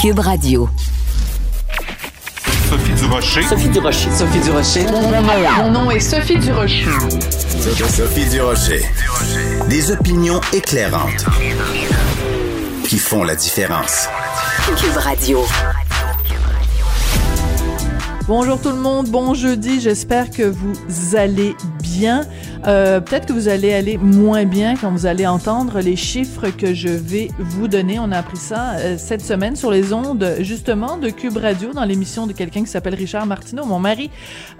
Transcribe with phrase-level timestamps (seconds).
[0.00, 0.66] Cube Radio.
[2.70, 3.42] Sophie Durocher.
[3.42, 4.10] Sophie Durocher.
[4.10, 4.86] Sophie Durocher.
[5.58, 6.86] Mon nom est Sophie Durocher.
[7.86, 8.80] Sophie Durocher.
[9.68, 11.26] Des opinions éclairantes
[12.84, 14.08] qui font la différence.
[14.78, 15.44] Cube Radio.
[18.26, 21.54] Bonjour tout le monde, bon jeudi, j'espère que vous allez
[22.00, 22.22] bien.
[22.66, 26.72] Euh, Peut-être que vous allez aller moins bien quand vous allez entendre les chiffres que
[26.72, 27.98] je vais vous donner.
[27.98, 31.84] On a appris ça euh, cette semaine sur les ondes justement de Cube Radio dans
[31.84, 34.08] l'émission de quelqu'un qui s'appelle Richard Martineau, mon mari.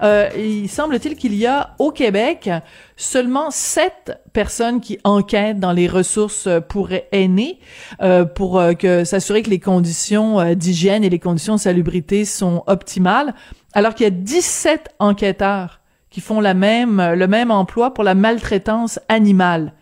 [0.03, 2.47] Euh, il semble-t-il qu'il y a au Québec
[2.95, 7.59] seulement sept personnes qui enquêtent dans les ressources pour aînés
[8.01, 12.25] euh, pour euh, que s'assurer que les conditions euh, d'hygiène et les conditions de salubrité
[12.25, 13.33] sont optimales,
[13.73, 15.80] alors qu'il y a 17 enquêteurs
[16.11, 19.73] qui font la même, le même emploi pour la maltraitance animale.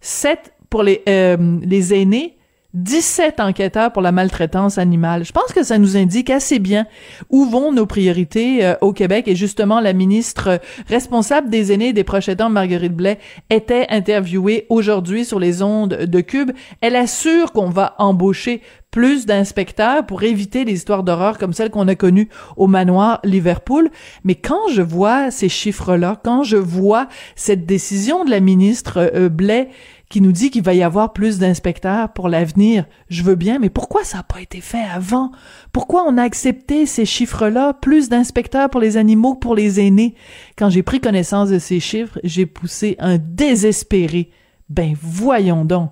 [0.00, 2.37] 7 pour les, euh, les aînés,
[2.74, 5.24] 17 enquêteurs pour la maltraitance animale.
[5.24, 6.86] Je pense que ça nous indique assez bien
[7.30, 11.92] où vont nos priorités euh, au Québec et justement la ministre responsable des aînés et
[11.94, 16.50] des proches aidants, Marguerite Blais, était interviewée aujourd'hui sur les ondes de Cube.
[16.82, 21.88] Elle assure qu'on va embaucher plus d'inspecteurs pour éviter les histoires d'horreur comme celles qu'on
[21.88, 23.90] a connues au manoir Liverpool.
[24.24, 29.28] Mais quand je vois ces chiffres-là, quand je vois cette décision de la ministre euh,
[29.28, 29.68] Blais
[30.08, 32.86] qui nous dit qu'il va y avoir plus d'inspecteurs pour l'avenir.
[33.08, 35.32] Je veux bien, mais pourquoi ça n'a pas été fait avant?
[35.72, 40.14] Pourquoi on a accepté ces chiffres-là, plus d'inspecteurs pour les animaux que pour les aînés?
[40.56, 44.30] Quand j'ai pris connaissance de ces chiffres, j'ai poussé un désespéré.
[44.68, 45.90] Ben voyons donc.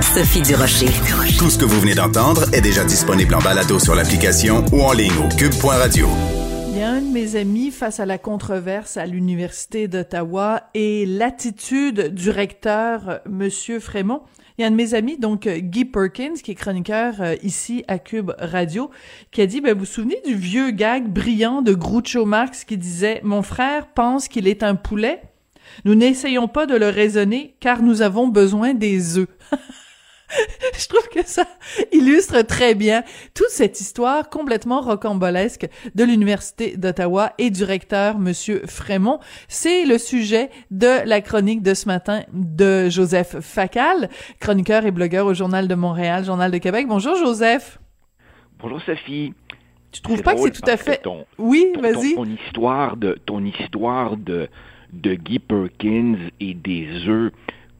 [0.00, 0.90] Sophie Durocher.
[1.38, 4.92] Tout ce que vous venez d'entendre est déjà disponible en balado sur l'application ou en
[4.92, 6.08] ligne au cube.radio.
[6.76, 11.06] Il y a un de mes amis face à la controverse à l'Université d'Ottawa et
[11.06, 14.20] l'attitude du recteur, Monsieur Frémont.
[14.58, 17.34] Il y a un de mes amis, donc euh, Guy Perkins, qui est chroniqueur euh,
[17.42, 18.90] ici à Cube Radio,
[19.30, 22.76] qui a dit, ben, vous vous souvenez du vieux gag brillant de Groucho Marx qui
[22.76, 25.22] disait, mon frère pense qu'il est un poulet?
[25.86, 29.28] Nous n'essayons pas de le raisonner car nous avons besoin des œufs.
[30.78, 31.44] Je trouve que ça
[31.92, 33.02] illustre très bien
[33.34, 39.20] toute cette histoire complètement rocambolesque de l'Université d'Ottawa et du recteur, Monsieur Frémont.
[39.48, 44.10] C'est le sujet de la chronique de ce matin de Joseph Facal,
[44.40, 46.86] chroniqueur et blogueur au Journal de Montréal, Journal de Québec.
[46.88, 47.78] Bonjour, Joseph.
[48.58, 49.32] Bonjour, Sophie.
[49.92, 50.98] Tu trouves pas que c'est tout à fait...
[50.98, 52.14] Ton, oui, vas-y.
[52.14, 54.48] Ton, ton, histoire de, ton histoire de,
[54.92, 57.32] de Guy Perkins et des œufs,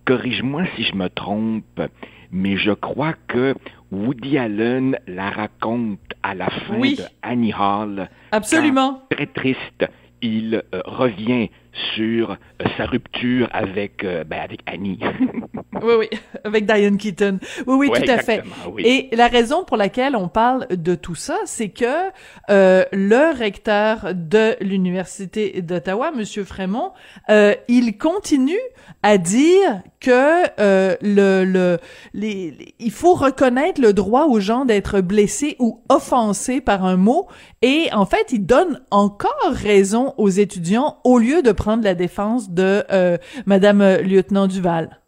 [0.04, 1.82] corrige-moi si je me trompe,
[2.30, 3.54] mais je crois que
[3.92, 6.96] Woody Allen la raconte à la fin oui.
[6.96, 8.08] de Annie Hall.
[8.32, 9.02] Absolument.
[9.10, 9.86] Très triste,
[10.22, 11.50] il euh, revient
[11.94, 14.98] sur euh, sa rupture avec, euh, ben, avec Annie.
[15.82, 16.08] oui, oui,
[16.44, 17.38] avec Diane Keaton.
[17.66, 18.42] Oui, oui, ouais, tout à fait.
[18.70, 18.82] Oui.
[18.84, 22.10] Et la raison pour laquelle on parle de tout ça, c'est que
[22.50, 26.92] euh, le recteur de l'Université d'Ottawa, Monsieur Frémont,
[27.28, 28.54] euh, il continue
[29.02, 31.76] à dire que euh,
[32.14, 37.26] il faut reconnaître le droit aux gens d'être blessés ou offensés par un mot
[37.60, 42.50] et en fait il donne encore raison aux étudiants au lieu de prendre la défense
[42.50, 45.00] de euh, Madame lieutenant Duval.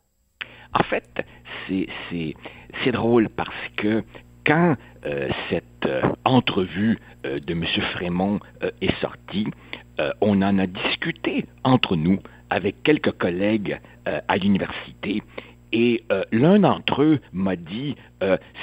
[0.74, 1.04] En fait,
[1.68, 4.02] c'est drôle parce que
[4.44, 4.76] quand
[5.06, 7.64] euh, cette euh, entrevue euh, de M.
[7.92, 8.40] Frémont
[8.80, 9.46] est sortie,
[10.20, 12.20] on en a discuté entre nous
[12.50, 13.80] avec quelques collègues
[14.28, 15.22] à l'université
[15.72, 17.94] et l'un d'entre eux m'a dit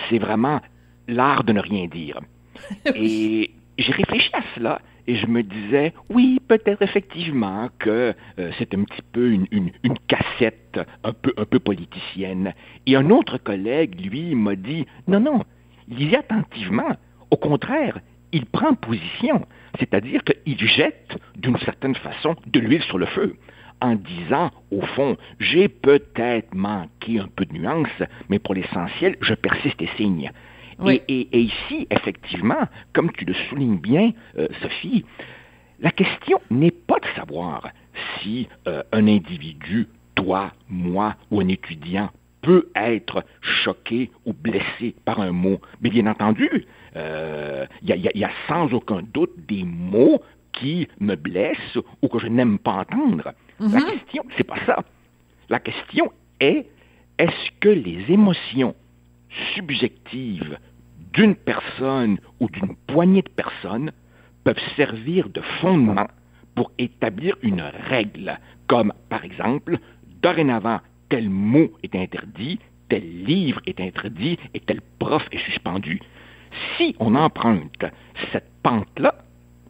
[0.09, 0.61] c'est vraiment
[1.07, 2.19] l'art de ne rien dire.
[2.95, 8.73] et j'ai réfléchi à cela et je me disais, oui, peut-être effectivement que euh, c'est
[8.73, 12.53] un petit peu une, une, une, cassette un peu, un peu politicienne.
[12.87, 15.43] Et un autre collègue, lui, m'a dit, non, non,
[15.87, 16.97] lisez attentivement.
[17.29, 17.99] Au contraire,
[18.31, 19.45] il prend position,
[19.77, 23.35] c'est-à-dire qu'il jette d'une certaine façon de l'huile sur le feu
[23.85, 27.87] en disant, au fond, j'ai peut-être manqué un peu de nuance,
[28.29, 30.31] mais pour l'essentiel, je persiste et signe.
[30.79, 31.01] Oui.
[31.07, 35.05] Et, et, et, ici, effectivement, comme tu le soulignes bien, euh, Sophie,
[35.79, 37.69] la question n'est pas de savoir
[38.19, 42.09] si euh, un individu, toi, moi ou un étudiant,
[42.41, 45.59] peut être choqué ou blessé par un mot.
[45.81, 46.65] Mais bien entendu, il
[46.97, 50.21] euh, y, y, y, a sans aucun doute des mots
[50.51, 53.33] qui me blessent ou que je n'aime pas entendre.
[53.59, 53.73] Mm -hmm.
[53.73, 54.77] La question, c'est pas ça.
[55.49, 56.67] La question est,
[57.17, 58.75] est-ce que les émotions
[59.53, 60.57] subjectives
[61.13, 63.91] d'une personne ou d'une poignée de personnes
[64.43, 66.07] peuvent servir de fondement
[66.55, 69.77] pour établir une règle, comme par exemple,
[70.21, 70.79] dorénavant,
[71.09, 72.59] tel mot est interdit,
[72.89, 75.99] tel livre est interdit et tel prof est suspendu.
[76.77, 77.85] Si on emprunte
[78.31, 79.15] cette pente-là,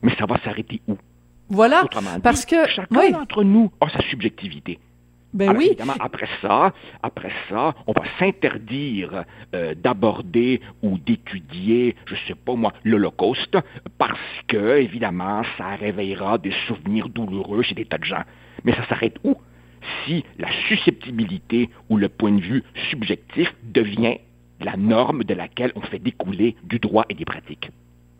[0.01, 0.97] mais ça va s'arrêter où?
[1.49, 1.83] Voilà,
[2.23, 4.79] parce que chacun d'entre nous a sa subjectivité.
[5.35, 5.65] Ben oui.
[5.67, 12.55] Évidemment, après ça, après ça, on va s'interdire euh, d'aborder ou d'étudier, je sais pas
[12.55, 13.57] moi, l'Holocauste,
[13.97, 18.23] parce que, évidemment, ça réveillera des souvenirs douloureux chez des tas de gens.
[18.63, 19.35] Mais ça s'arrête où?
[20.05, 24.19] Si la susceptibilité ou le point de vue subjectif devient
[24.61, 27.71] la norme de laquelle on fait découler du droit et des pratiques.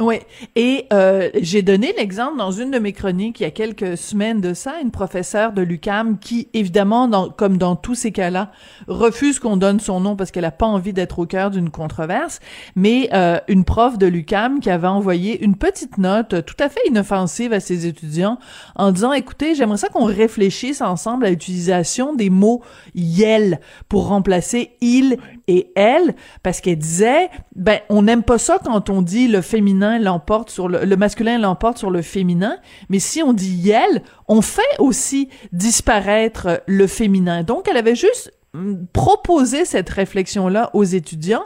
[0.02, 0.16] Oui,
[0.58, 4.42] et euh, j'ai donné l'exemple dans une de mes chroniques il y a quelques semaines
[4.42, 8.52] de ça, une professeure de l'UCAM qui, évidemment, comme dans tous ces cas-là,
[8.90, 12.42] refuse qu'on donne son nom parce qu'elle a pas envie d'être au cœur d'une controverse,
[12.76, 16.82] mais euh, une prof de l'UCAM qui avait envoyé une petite note tout à fait
[16.90, 18.38] inoffensive à ses étudiants
[18.76, 22.62] en disant, écoutez, j'aimerais ça qu'on réfléchisse ensemble à l'utilisation des mots
[22.96, 28.90] «yel» pour remplacer «il» et «elle», parce qu'elle disait, ben, on n'aime pas ça quand
[28.90, 32.58] on dit le féminin l'emporte sur le, masculin l'emporte sur le féminin,
[32.90, 37.44] mais si on dit yel, on fait aussi disparaître le féminin.
[37.44, 41.46] Donc, elle avait juste hum, proposé cette réflexion-là aux étudiants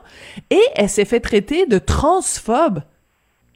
[0.50, 2.82] et elle s'est fait traiter de transphobe.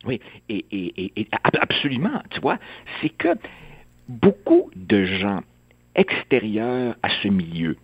[0.05, 0.19] Oui,
[0.49, 1.27] et, et, et
[1.61, 2.57] absolument, tu vois,
[3.01, 3.29] c'est que
[4.09, 5.41] beaucoup de gens
[5.95, 7.77] extérieurs à ce milieu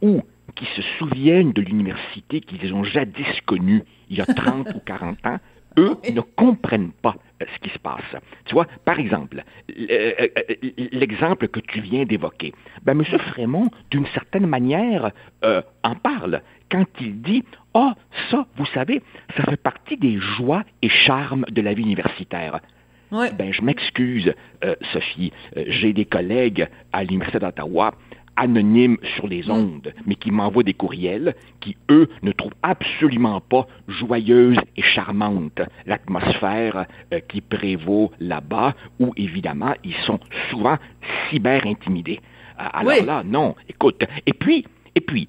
[0.00, 0.22] ou
[0.54, 5.26] qui se souviennent de l'université qu'ils ont jadis connue il y a 30 ou 40
[5.26, 5.38] ans,
[5.78, 8.00] eux ne comprennent pas euh, ce qui se passe.
[8.44, 10.54] Tu vois, par exemple, euh, euh,
[10.92, 12.52] l'exemple que tu viens d'évoquer,
[12.82, 13.04] ben, M.
[13.04, 15.10] Frémont, d'une certaine manière,
[15.82, 17.44] en parle quand il dit
[17.74, 18.00] Ah, oh,
[18.30, 19.02] ça, vous savez,
[19.36, 22.60] ça fait partie des joies et charmes de la vie universitaire.
[23.10, 24.32] Ben, je m'excuse,
[24.90, 25.32] Sophie.
[25.54, 27.92] J'ai des collègues à l'Université d'Ottawa
[28.36, 33.66] anonymes sur les ondes, mais qui m'envoient des courriels qui, eux, ne trouvent absolument pas
[33.88, 40.20] joyeuse et charmante l'atmosphère euh, qui prévaut là-bas, où évidemment, ils sont
[40.50, 40.76] souvent
[41.30, 42.20] cyber-intimidés.
[42.60, 44.04] Euh, alors là, non, écoute.
[44.26, 45.28] Et puis, et puis,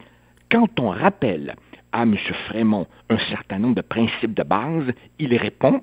[0.51, 1.56] quand on rappelle
[1.91, 2.15] à M.
[2.47, 5.81] Frémont un certain nombre de principes de base, il répond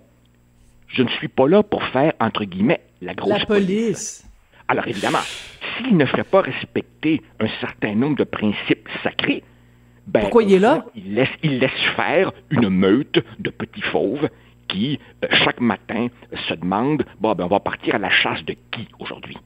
[0.88, 4.26] Je ne suis pas là pour faire, entre guillemets, la grosse la police.
[4.68, 5.18] Alors évidemment,
[5.82, 9.42] s'il ne ferait pas respecter un certain nombre de principes sacrés,
[10.06, 10.86] ben, Pourquoi il est là?
[10.96, 14.28] Il laisse, il laisse faire une meute de petits fauves
[14.68, 16.08] qui, euh, chaque matin,
[16.48, 19.36] se demandent, bon, ben, on va partir à la chasse de qui aujourd'hui?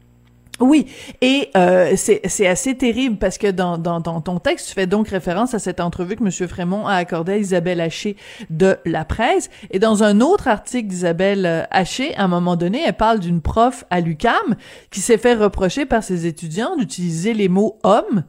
[0.60, 0.86] Oui,
[1.20, 5.08] et euh, c'est assez terrible parce que dans, dans, dans, ton texte, tu fais donc
[5.08, 6.48] référence à cette entrevue que M.
[6.48, 8.16] Frémont a accordée à Isabelle Haché
[8.50, 9.50] de La Presse.
[9.72, 13.40] Et dans un autre article d'Isabelle euh, Haché, à un moment donné, elle parle d'une
[13.40, 14.54] prof à l'UCAM
[14.90, 18.24] qui s'est fait reprocher par ses étudiants d'utiliser les mots homme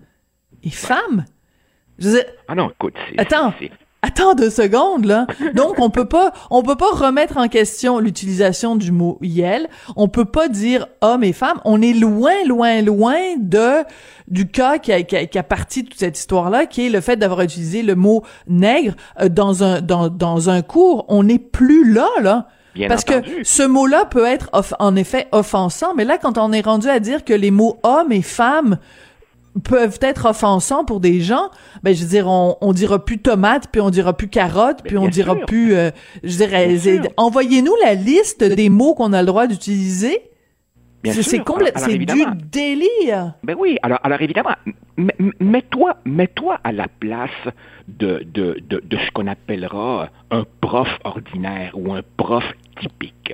[0.64, 1.26] et femme.
[2.00, 2.10] Je
[2.48, 3.54] ah non, écoute, Attends,
[4.06, 5.28] attends deux secondes là.
[5.54, 9.68] Donc on peut pas on peut pas remettre en question l'utilisation du mot yel.
[9.96, 11.60] On peut pas dire homme et femme.
[11.66, 13.84] On est loin loin loin de
[14.28, 17.16] du cas qui a, qui a, parti toute cette histoire là, qui est le fait
[17.16, 21.06] d'avoir utilisé le mot nègre euh, dans un dans dans un cours.
[21.08, 22.48] On n'est plus là là.
[22.90, 23.14] Parce que
[23.44, 24.50] ce mot-là peut être
[24.80, 28.12] en effet offensant, mais là, quand on est rendu à dire que les mots homme
[28.12, 28.78] et femme
[29.64, 31.50] peuvent être offensants pour des gens,
[31.84, 34.98] ben je veux dire, on, on dira plus tomate, puis on dira plus carotte, puis
[34.98, 35.92] on dira plus, euh,
[36.24, 36.78] je dirais,
[37.18, 40.22] envoyez-nous la liste des mots qu'on a le droit d'utiliser.
[41.04, 42.06] C'est complètement, c'est du
[42.52, 43.36] délire.
[43.44, 44.56] Ben oui, alors, alors évidemment,
[45.40, 47.30] mets-toi, mets-toi à la place
[47.88, 52.44] de, de, de, de ce qu'on appellera un prof ordinaire ou un prof
[52.82, 53.34] typique.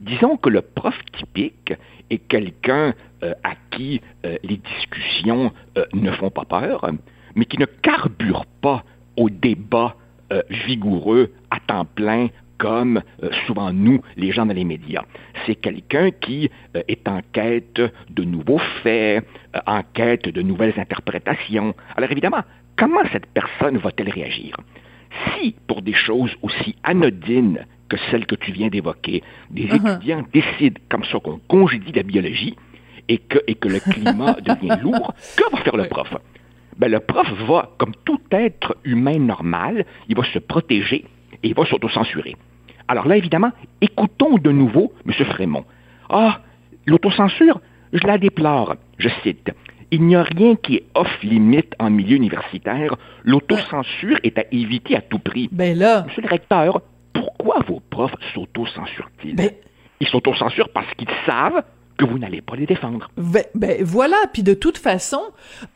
[0.00, 1.72] Disons que le prof typique
[2.10, 6.90] est quelqu'un euh, à qui euh, les discussions euh, ne font pas peur,
[7.34, 8.84] mais qui ne carbure pas
[9.16, 9.96] au débat
[10.50, 13.00] vigoureux à temps plein comme
[13.46, 15.04] souvent nous, les gens dans les médias.
[15.46, 17.80] C'est quelqu'un qui est en quête
[18.10, 19.24] de nouveaux faits,
[19.68, 21.76] en quête de nouvelles interprétations.
[21.96, 22.42] Alors évidemment,
[22.76, 24.56] comment cette personne va-t-elle réagir?
[25.38, 29.94] Si, pour des choses aussi anodines que celles que tu viens d'évoquer, des uh-huh.
[29.94, 32.56] étudiants décident comme ça qu'on congédie la biologie,
[33.08, 36.14] et que, et que le climat devient lourd, que va faire le prof?
[36.76, 41.04] Ben, le prof va, comme tout être humain normal, il va se protéger
[41.42, 42.36] et il va s'autocensurer.
[42.88, 45.12] Alors là, évidemment, écoutons de nouveau M.
[45.26, 45.64] Frémont.
[46.08, 46.40] Ah,
[46.86, 47.60] l'autocensure,
[47.92, 48.76] je la déplore.
[48.98, 49.50] Je cite.
[49.90, 52.96] Il n'y a rien qui est off-limite en milieu universitaire.
[53.24, 55.48] L'autocensure est à éviter à tout prix.
[55.52, 56.04] Ben là.
[56.06, 56.82] Monsieur le recteur,
[57.12, 59.36] pourquoi vos profs s'autocensurent-ils?
[59.36, 59.50] Ben...
[60.00, 61.62] Ils s'autocensurent parce qu'ils savent
[61.96, 63.10] que vous n'allez pas les défendre.
[63.16, 65.22] Ben, voilà, puis de toute façon,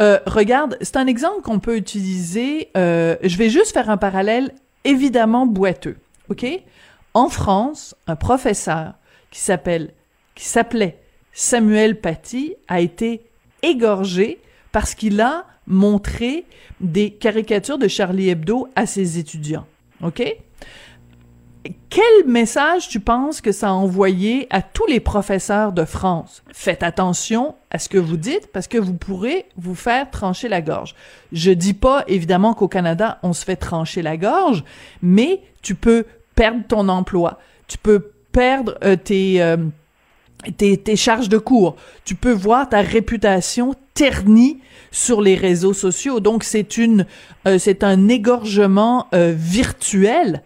[0.00, 2.68] euh, regarde, c'est un exemple qu'on peut utiliser.
[2.76, 4.52] Euh, je vais juste faire un parallèle
[4.84, 5.96] évidemment boiteux.
[6.28, 6.46] OK?
[7.14, 8.94] En France, un professeur
[9.30, 9.92] qui s'appelle,
[10.34, 10.98] qui s'appelait
[11.32, 13.22] Samuel Paty a été
[13.62, 14.40] égorgé
[14.72, 16.44] parce qu'il a montré
[16.80, 19.66] des caricatures de Charlie Hebdo à ses étudiants.
[20.02, 20.22] OK?
[21.90, 26.42] Quel message tu penses que ça a envoyé à tous les professeurs de France?
[26.52, 30.62] Faites attention à ce que vous dites parce que vous pourrez vous faire trancher la
[30.62, 30.94] gorge.
[31.32, 34.64] Je dis pas évidemment qu'au Canada on se fait trancher la gorge,
[35.02, 39.58] mais tu peux perdre ton emploi, tu peux perdre euh, tes, euh,
[40.56, 44.60] tes, tes charges de cours, tu peux voir ta réputation ternie
[44.92, 46.20] sur les réseaux sociaux.
[46.20, 47.04] Donc c'est une
[47.46, 50.42] euh, c'est un égorgement virtuel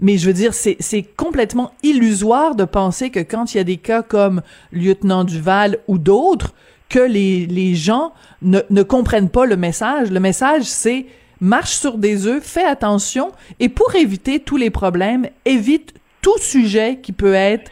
[0.00, 3.76] mais je veux dire, c'est, complètement illusoire de penser que quand il y a des
[3.78, 6.54] cas comme lieutenant Duval ou d'autres,
[6.88, 8.12] que les, les gens
[8.42, 10.10] ne, ne comprennent pas le message.
[10.10, 11.06] Le message, c'est
[11.40, 16.98] marche sur des œufs, fais attention, et pour éviter tous les problèmes, évite tout sujet
[17.02, 17.70] qui peut être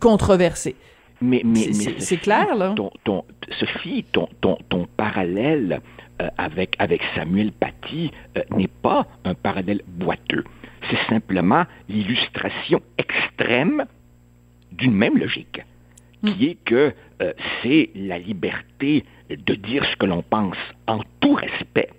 [0.00, 0.74] controversé.
[1.22, 2.74] Mais, mais, c'est, clair, là.
[2.76, 3.24] Ton, ton,
[3.58, 5.80] Sophie, ton, ton, ton parallèle
[6.20, 10.44] euh, avec, avec Samuel Paty euh, n'est pas un parallèle boiteux
[10.90, 13.84] c'est simplement l'illustration extrême
[14.72, 15.62] d'une même logique,
[16.24, 16.50] qui hmm.
[16.50, 17.32] est que euh,
[17.62, 20.56] c'est la liberté de dire ce que l'on pense
[20.86, 21.90] en tout respect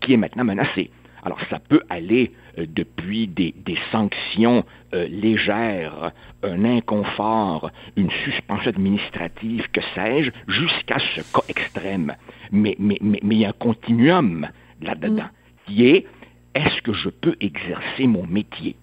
[0.00, 0.90] qui est maintenant menacée.
[1.22, 3.54] Alors ça peut aller euh, depuis des,
[3.90, 6.12] sanctions euh, légères,
[6.42, 12.14] un inconfort, une suspension administrative, que sais-je, jusqu'à ce cas extrême.
[12.50, 14.48] Mais, mais, mais, mais il y a un continuum
[14.80, 15.66] là-dedans, hmm.
[15.66, 16.06] qui est
[16.54, 18.76] est-ce que je peux exercer mon métier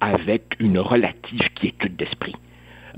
[0.00, 2.34] avec une relative quiétude d'esprit?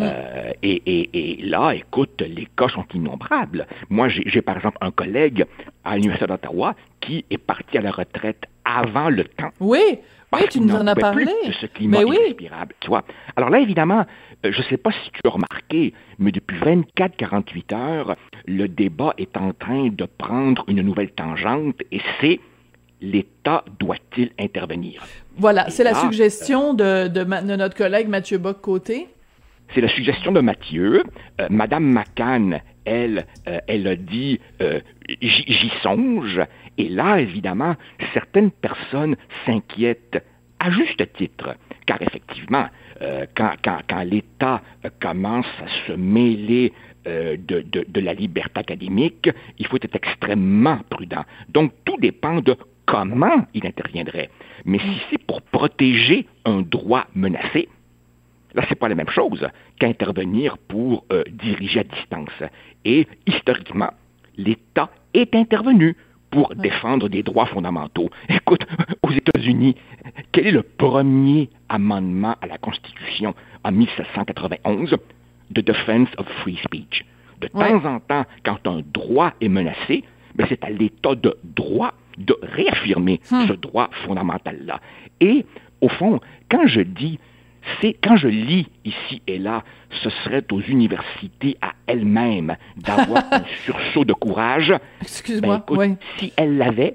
[0.00, 3.66] Euh, et, là, écoute, les cas sont innombrables.
[3.88, 5.46] Moi, j'ai par exemple un collègue
[5.84, 9.50] à l'Université d'Ottawa qui est parti à la retraite avant le temps.
[9.60, 10.00] Oui,
[10.32, 11.24] oui, tu nous en as parlé.
[11.24, 13.04] de ce climat mais irrespirable, tu vois.
[13.36, 14.04] Alors là, évidemment,
[14.44, 19.14] euh, je ne sais pas si tu as remarqué, mais depuis 24-48 heures, le débat
[19.18, 22.40] est en train de prendre une nouvelle tangente et c'est
[23.00, 25.04] l'État doit-il intervenir?
[25.36, 29.08] Voilà, c'est la suggestion de, de, notre collègue Mathieu Bock-Côté.
[29.74, 31.02] C'est la suggestion de Mathieu.
[31.40, 34.80] Euh, Madame McCann, elle, euh, elle a dit euh,
[35.20, 36.40] j'y songe.
[36.78, 37.74] Et là, évidemment,
[38.14, 40.22] certaines personnes s'inquiètent
[40.58, 41.54] à juste titre,
[41.86, 42.66] car effectivement,
[43.34, 44.62] quand, quand, l'État
[45.00, 46.72] commence à se mêler
[47.04, 49.28] de, la liberté académique,
[49.58, 51.24] il faut être extrêmement prudent.
[51.50, 54.30] Donc, tout dépend de comment il interviendrait.
[54.64, 57.68] Mais si c'est pour protéger un droit menacé,
[58.56, 59.46] là, c'est pas la même chose
[59.78, 62.42] qu'intervenir pour euh, diriger à distance.
[62.84, 63.90] Et historiquement,
[64.36, 65.96] l'État est intervenu
[66.30, 68.10] pour défendre des droits fondamentaux.
[68.28, 68.66] Écoute,
[69.02, 69.76] aux États-Unis,
[70.32, 74.96] quel est le premier amendement à la Constitution en 1791?
[75.54, 77.04] The Defense of Free Speech.
[77.40, 80.02] De temps en temps, quand un droit est menacé,
[80.34, 83.46] ben, c'est à l'État de droit de réaffirmer hmm.
[83.46, 84.80] ce droit fondamental-là.
[85.20, 85.44] Et,
[85.80, 86.20] au fond,
[86.50, 87.18] quand je dis,
[87.80, 89.62] c'est quand je lis ici et là,
[90.02, 94.72] ce serait aux universités à elles-mêmes d'avoir un sursaut de courage.
[95.02, 95.64] Excuse-moi.
[95.70, 96.94] Ben, si elles l'avaient,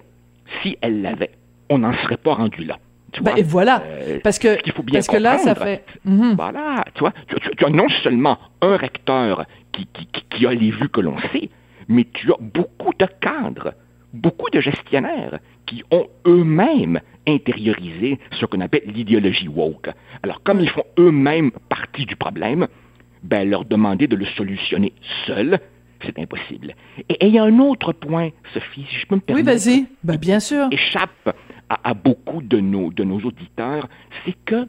[0.61, 1.31] si elles l'avaient,
[1.69, 2.77] on n'en serait pas rendu là.
[3.21, 5.83] Ben, et voilà, euh, parce que, faut bien parce que là, ça fait...
[6.05, 6.35] Mhm.
[6.35, 10.87] Voilà, tu vois, tu, as non seulement un recteur qui, qui, qui a les vues
[10.87, 11.49] que l'on sait,
[11.89, 13.73] mais tu as beaucoup de cadres
[14.13, 15.39] beaucoup de gestionnaires
[15.71, 19.89] qui ont eux-mêmes intériorisé ce qu'on appelle l'idéologie woke.
[20.21, 22.67] Alors, comme ils font eux-mêmes partie du problème,
[23.23, 24.91] ben, leur demander de le solutionner
[25.25, 25.59] seul,
[26.03, 26.75] c'est impossible.
[27.07, 29.47] Et il y a un autre point, Sophie, si je peux me permettre.
[29.47, 29.85] Oui, vas-y.
[30.03, 30.67] Ben, bien sûr.
[30.71, 31.37] Échappe
[31.69, 33.87] à, beaucoup de nos, de nos auditeurs,
[34.25, 34.67] c'est que,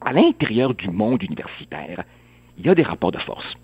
[0.00, 2.02] à l'intérieur du monde universitaire,
[2.58, 3.54] il y a des rapports de force.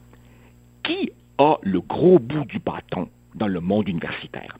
[0.85, 4.57] Qui a le gros bout du bâton dans le monde universitaire?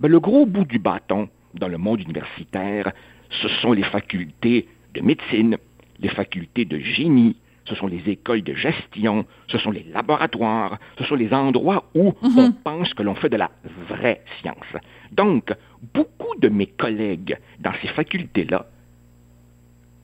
[0.00, 2.92] Ben, le gros bout du bâton dans le monde universitaire,
[3.30, 5.56] ce sont les facultés de médecine,
[5.98, 11.04] les facultés de génie, ce sont les écoles de gestion, ce sont les laboratoires, ce
[11.04, 12.38] sont les endroits où mhm.
[12.38, 13.50] on pense que l'on fait de la
[13.88, 14.56] vraie science.
[15.12, 15.52] Donc,
[15.94, 18.66] beaucoup de mes collègues dans ces facultés-là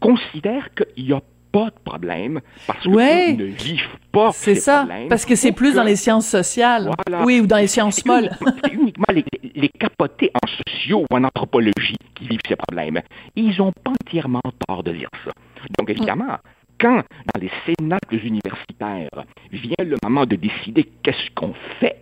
[0.00, 1.22] considèrent qu'il y a
[1.54, 5.84] pas de problème parce qu'ils ne vivent pas C'est ça, parce que c'est plus dans
[5.84, 6.90] les sciences sociales.
[7.24, 8.30] Oui, ou dans les sciences molles.
[8.64, 13.00] C'est uniquement les, les, capotés en sociaux ou en anthropologie qui vivent ces problèmes.
[13.36, 15.30] Ils n'ont pas entièrement tort de dire ça.
[15.78, 16.38] Donc, évidemment,
[16.80, 22.00] quand dans les cénacles universitaires vient le moment de décider qu'est-ce qu'on fait,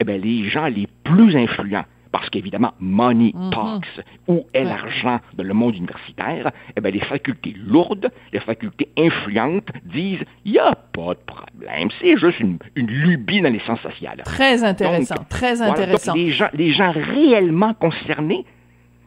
[0.00, 1.84] eh bien, les gens les plus influents
[2.14, 3.50] parce qu'évidemment, money mhm.
[3.50, 8.88] talks, où est l'argent dans le monde universitaire, eh bien, les facultés lourdes, les facultés
[8.96, 13.80] influentes disent, il n'y a pas de problème, c'est juste une, lubie dans les sciences
[13.80, 14.22] sociales.
[14.24, 16.14] Très intéressant, très intéressant.
[16.14, 18.44] les, gens, les gens réellement concernés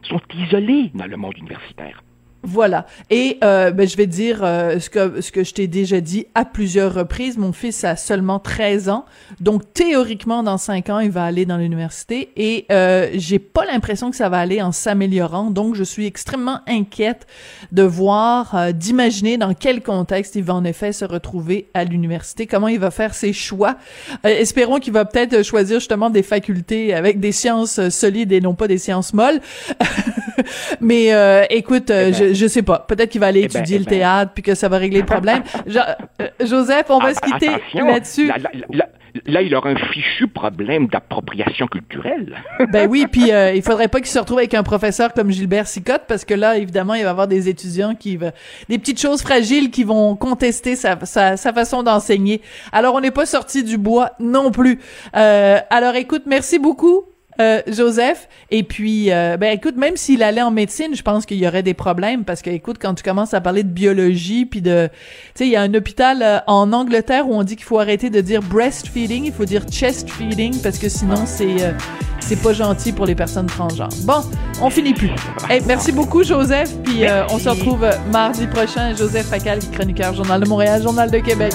[0.02, 2.02] sont isolés dans le monde universitaire.
[2.42, 2.86] Voilà.
[3.10, 6.26] Et euh, ben, je vais dire euh, ce que ce que je t'ai déjà dit
[6.34, 7.36] à plusieurs reprises.
[7.36, 9.04] Mon fils a seulement 13 ans,
[9.40, 14.10] donc théoriquement dans 5 ans il va aller dans l'université et euh, j'ai pas l'impression
[14.10, 15.50] que ça va aller en s'améliorant.
[15.50, 17.26] Donc je suis extrêmement inquiète
[17.72, 22.46] de voir, euh, d'imaginer dans quel contexte il va en effet se retrouver à l'université,
[22.46, 23.76] comment il va faire ses choix.
[24.24, 28.54] Euh, espérons qu'il va peut-être choisir justement des facultés avec des sciences solides et non
[28.54, 29.40] pas des sciences molles.
[30.80, 32.80] Mais écoute, eh je sais pas.
[32.80, 33.90] Peut-être qu'il va aller eh ben, étudier eh le ben.
[33.90, 35.42] théâtre puis que ça va régler le problème.
[36.20, 38.30] Euh, Joseph, on va se quitter là-dessus.
[39.26, 42.36] Là, il aura un fichu problème d'appropriation culturelle.
[42.72, 45.66] ben oui, puis euh, il faudrait pas qu'il se retrouve avec un professeur comme Gilbert
[45.66, 48.32] Sicotte, parce que là, évidemment, il va y avoir des étudiants qui vont,
[48.68, 52.42] des petites choses fragiles qui vont contester sa, sa, sa façon d'enseigner.
[52.72, 54.78] Alors, on n'est pas sorti du bois non plus.
[55.16, 57.04] Euh, alors, écoute, merci beaucoup.
[57.40, 58.28] Euh, Joseph.
[58.50, 61.62] Et puis, euh, ben écoute, même s'il allait en médecine, je pense qu'il y aurait
[61.62, 64.98] des problèmes parce que, écoute, quand tu commences à parler de biologie, puis de, tu
[65.36, 68.10] sais, il y a un hôpital euh, en Angleterre où on dit qu'il faut arrêter
[68.10, 71.74] de dire breastfeeding, il faut dire chest feeding parce que sinon c'est
[72.20, 73.88] c'est pas gentil pour les personnes transgenres.
[74.02, 74.22] Bon,
[74.60, 75.10] on finit plus.
[75.48, 76.70] Hey, merci beaucoup, Joseph.
[76.84, 78.94] Puis on se retrouve mardi prochain.
[78.96, 81.54] Joseph Facal, chroniqueur Journal de Montréal, Journal de Québec.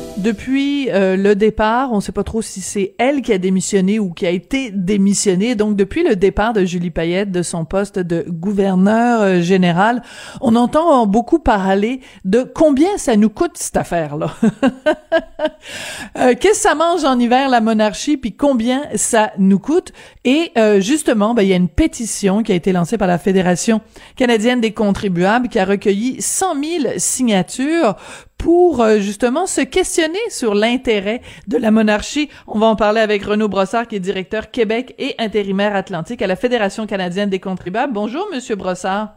[0.21, 3.97] Depuis euh, le départ, on ne sait pas trop si c'est elle qui a démissionné
[3.97, 5.55] ou qui a été démissionnée.
[5.55, 10.03] Donc depuis le départ de Julie Payette de son poste de gouverneur euh, général,
[10.39, 14.35] on entend beaucoup parler de combien ça nous coûte cette affaire-là.
[16.17, 19.91] euh, Qu'est-ce que ça mange en hiver la monarchie, puis combien ça nous coûte?
[20.23, 23.17] Et euh, justement, ben, il y a une pétition qui a été lancée par la
[23.17, 23.81] Fédération
[24.15, 27.95] canadienne des contribuables qui a recueilli 100 000 signatures
[28.41, 32.29] pour euh, justement se questionner sur l'intérêt de la monarchie.
[32.47, 36.27] On va en parler avec Renaud Brossard, qui est directeur Québec et intérimaire Atlantique à
[36.27, 37.93] la Fédération canadienne des contribuables.
[37.93, 39.09] Bonjour, Monsieur Brossard.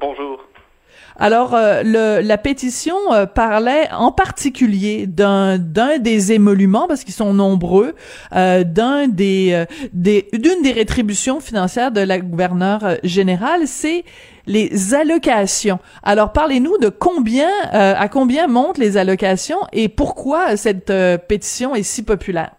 [0.00, 0.40] Bonjour.
[1.18, 7.14] Alors, euh, le, la pétition euh, parlait en particulier d'un d'un des émoluments, parce qu'ils
[7.14, 7.94] sont nombreux,
[8.34, 14.04] euh, d'un des d'une des rétributions financières de la gouverneure générale, c'est
[14.46, 15.78] les allocations.
[16.02, 21.74] Alors, parlez-nous de combien, euh, à combien montent les allocations et pourquoi cette euh, pétition
[21.74, 22.50] est si populaire?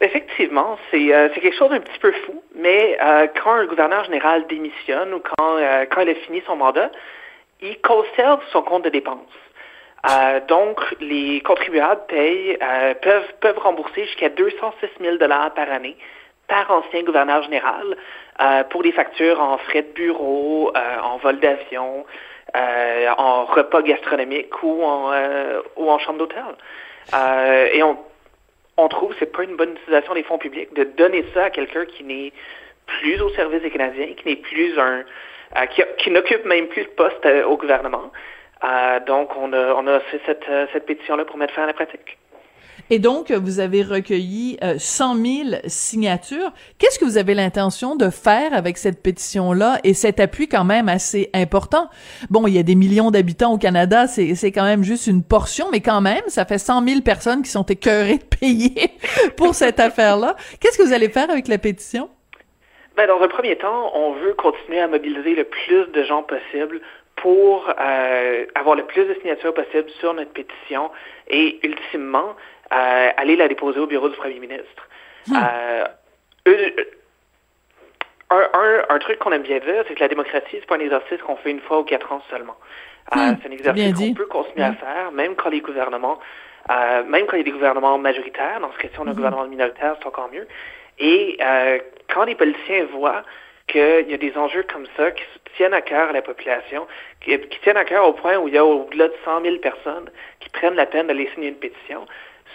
[0.00, 2.96] Effectivement, c'est euh, quelque chose d'un petit peu fou, mais
[3.42, 5.56] quand un gouverneur général démissionne ou quand,
[5.90, 6.90] quand il a fini son mandat,
[7.62, 9.18] il conserve son compte de dépenses.
[10.48, 12.58] donc, les contribuables payent,
[13.02, 15.96] peuvent, peuvent rembourser jusqu'à 206 000 par année
[16.50, 17.96] par ancien gouverneur général
[18.40, 22.04] euh, pour des factures en frais de bureau, euh, en vol d'avion,
[22.56, 25.12] euh, en repas gastronomiques ou en,
[25.76, 26.42] ou en chambre d'hôtel.
[27.72, 27.96] et on,
[28.76, 31.50] on trouve que c'est pas une bonne utilisation des fonds publics de donner ça à
[31.50, 32.32] quelqu'un qui n'est
[32.86, 35.04] plus au service des Canadiens, qui n'est plus un
[35.74, 38.10] qui, qui n'occupe même plus de poste au gouvernement.
[39.06, 42.18] donc, on a, on a fait cette, cette pétition-là pour mettre fin à la pratique.
[42.92, 46.52] Et donc, vous avez recueilli 100 euh, 000 signatures.
[46.78, 50.88] Qu'est-ce que vous avez l'intention de faire avec cette pétition-là et cet appui quand même
[50.88, 51.88] assez important?
[52.30, 55.66] Bon, il y a des millions d'habitants au Canada, c'est quand même juste une portion,
[55.70, 58.90] mais quand même, ça fait 100 000 personnes qui sont écœurées de payer
[59.36, 60.34] pour cette affaire-là.
[60.58, 62.08] Qu'est-ce que vous allez faire avec la pétition?
[63.00, 66.82] Ben, dans un premier temps, on veut continuer à mobiliser le plus de gens possible
[67.16, 70.90] pour euh, avoir le plus de signatures possible sur notre pétition
[71.26, 72.36] et ultimement
[72.74, 74.86] euh, aller la déposer au bureau du premier ministre.
[75.28, 75.34] Hmm.
[76.46, 76.70] Euh,
[78.28, 81.22] un, un, truc qu'on aime bien dire, c'est que la démocratie, c'est pas un exercice
[81.22, 82.56] qu'on fait une fois ou quatre ans seulement.
[83.14, 83.32] Hmm.
[83.40, 84.76] c'est un exercice qu'on peut continuer à hmm.
[84.76, 86.18] faire, même quand les gouvernements,
[86.68, 89.46] même quand il y a des gouvernements majoritaires, dans ce cas-ci, on a un gouvernement
[89.46, 90.46] minoritaire, c'est encore mieux.
[91.00, 91.78] Et euh,
[92.12, 93.22] quand les politiciens voient
[93.66, 95.22] qu'il y a des enjeux comme ça qui
[95.56, 96.86] tiennent à cœur à la population,
[97.20, 100.10] qui, tiennent à cœur au point où il y a au-delà de 100 000 personnes
[100.40, 102.06] qui prennent la peine d'aller signer une pétition,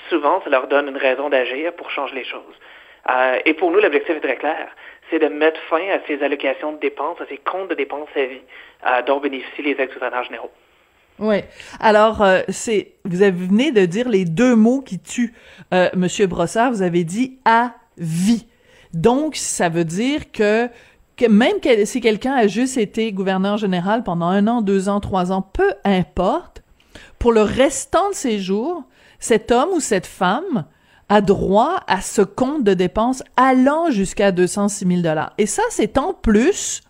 [0.10, 2.56] souvent, ça leur donne une raison d'agir pour changer les choses.
[3.46, 4.68] et pour nous, l'objectif est très clair.
[5.10, 8.26] C'est de mettre fin à ces allocations de dépenses, à ces comptes de dépenses à
[8.26, 8.42] vie
[9.08, 10.52] dont bénéficient les ex-gouverneurs généraux.
[11.20, 11.38] Oui.
[11.80, 15.34] Alors, euh, c'est vous venez de dire les deux mots qui tuent
[15.74, 16.72] euh, Monsieur Brossard.
[16.72, 18.46] Vous avez dit à vie.
[18.94, 20.70] Donc, ça veut dire que,
[21.18, 25.32] que même si quelqu'un a juste été gouverneur général pendant un an, deux ans, trois
[25.32, 26.64] ans, peu importe,
[27.20, 28.84] pour le restant de ses jours,
[29.20, 30.66] cet homme ou cette femme
[31.10, 35.34] a droit à ce compte de dépenses allant jusqu'à 206 000 dollars.
[35.38, 36.82] Et ça, c'est en plus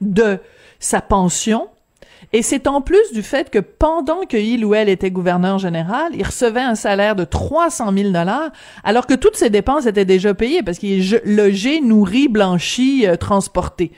[0.00, 0.38] de
[0.78, 1.68] sa pension,
[2.32, 6.12] et c'est en plus du fait que pendant que il ou elle était gouverneur général,
[6.14, 8.50] il recevait un salaire de 300 000 dollars,
[8.84, 13.16] alors que toutes ses dépenses étaient déjà payées parce qu'il est logé, nourri, blanchi, euh,
[13.16, 13.92] transporté.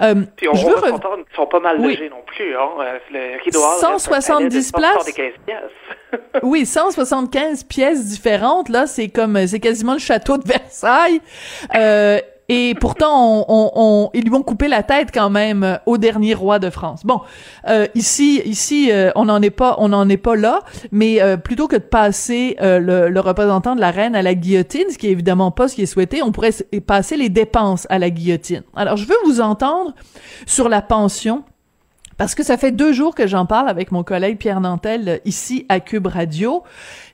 [0.00, 2.56] Euh, Puis on je veux qu'ils sont pas mal logés non plus.
[2.56, 2.68] Hein?
[2.80, 5.10] Euh, le 170 places.
[6.42, 8.68] oui, 175 pièces différentes.
[8.68, 11.20] Là, c'est comme, c'est quasiment le château de Versailles.
[11.74, 16.34] Euh, et pourtant on, ils lui ont coupé la tête quand même euh, au dernier
[16.34, 17.04] roi de France.
[17.04, 17.20] Bon,
[17.68, 20.60] euh, ici ici euh, on n'en est pas on n'en est pas là,
[20.92, 24.98] mais plutôt que de passer le, le, représentant de la reine à la guillotine, ce
[24.98, 26.52] qui est évidemment pas ce qui est souhaité, on pourrait
[26.86, 28.62] passer les dépenses à la guillotine.
[28.76, 29.94] Alors je veux vous entendre
[30.46, 31.44] sur la pension
[32.18, 35.16] parce que ça fait deux jours que j'en parle avec mon collègue Pierre Nantel euh,
[35.24, 36.62] ici à Cube Radio,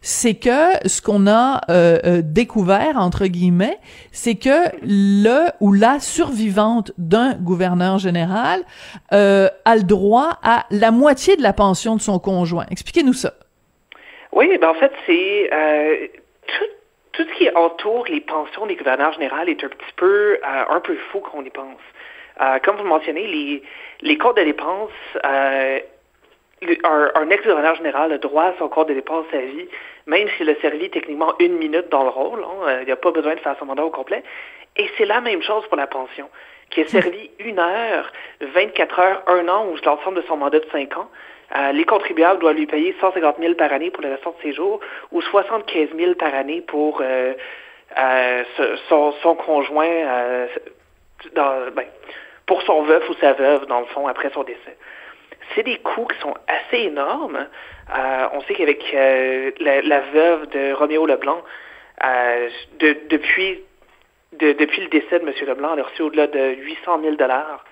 [0.01, 3.79] c'est que ce qu'on a euh, euh, découvert entre guillemets,
[4.13, 8.63] c'est que le ou la survivante d'un gouverneur général
[9.11, 12.67] a le droit à la moitié de la pension de son conjoint.
[12.71, 13.33] Expliquez-nous ça.
[14.33, 16.11] Oui, ben en fait c'est
[16.47, 16.65] tout,
[17.13, 20.97] tout, ce qui entoure les pensions des gouverneurs généraux est un petit peu un peu
[21.11, 21.81] fou qu'on y pense.
[22.65, 23.63] comme vous le mentionnez, les
[24.03, 24.91] les comptes de dépenses,
[25.25, 25.79] euh,
[26.85, 29.69] un, ex-gouverneur général a droit à son compte de dépenses à vie,
[30.07, 32.43] même s'il a servi techniquement une minute dans le rôle.
[32.43, 34.23] Hein, euh, il n'y a pas besoin de faire son mandat au complet.
[34.77, 36.29] Et c'est la même chose pour la pension,
[36.71, 40.67] qui a servi une heure, 24 heures, un an ou l'ensemble de son mandat de
[40.71, 41.11] cinq ans.
[41.57, 44.53] Euh, les contribuables doivent lui payer 150 000 par année pour le restant de ses
[44.53, 47.03] jours ou 75 000 par année pour
[48.89, 50.47] son, son, conjoint
[51.35, 51.87] dans, ben,
[52.51, 54.77] pour son veuf ou sa veuve, dans le fond, après son décès.
[55.55, 57.47] C'est des coûts qui sont assez énormes.
[57.97, 61.45] Euh, on sait qu'avec euh, la, veuve de Roméo Leblanc,
[62.05, 62.49] euh,
[63.09, 63.61] depuis,
[64.33, 65.33] depuis le décès de M.
[65.47, 67.65] Leblanc, elle a reçu au-delà de 800 000 dollars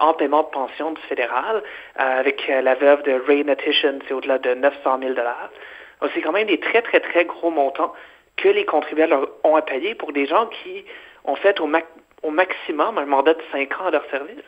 [0.00, 1.62] en paiement de pension du fédéral.
[1.96, 5.50] avec la veuve de Ray Natishon, c'est au-delà de 900 000 dollars.
[6.14, 7.92] C'est quand même des très, très, très gros montants
[8.38, 10.86] que les contribuables ont à payer pour des gens qui
[11.26, 11.66] ont fait au,
[12.22, 14.42] au maximum un mandat de cinq ans à leur service.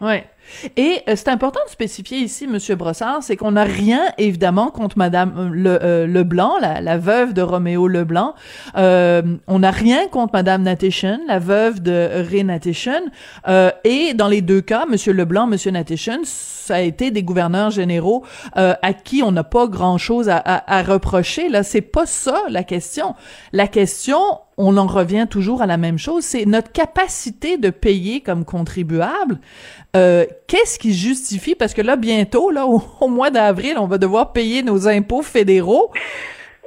[0.00, 0.22] Oui.
[0.76, 4.96] Et euh, c'est important de spécifier ici, Monsieur Brossard, c'est qu'on n'a rien, évidemment, contre
[4.96, 8.34] Madame euh, euh, Leblanc, la, la, veuve de Roméo Leblanc.
[8.76, 13.10] Euh, on n'a rien contre Madame Nateshon, la veuve de Ray Nateshon.
[13.82, 18.24] et dans les deux cas, Monsieur Leblanc, Monsieur Nateshon, ça a été des gouverneurs généraux
[18.54, 21.48] à qui on n'a pas grand-chose à, à, à reprocher.
[21.48, 23.16] Là, c'est pas ça la question.
[23.52, 24.20] La question,
[24.58, 29.38] on en revient toujours à la même chose, c'est notre capacité de payer comme contribuable.
[29.96, 32.66] Euh, Qu'est-ce qui justifie, parce que là, bientôt, là,
[33.00, 35.92] au, mois d'avril, on va devoir payer nos impôts fédéraux.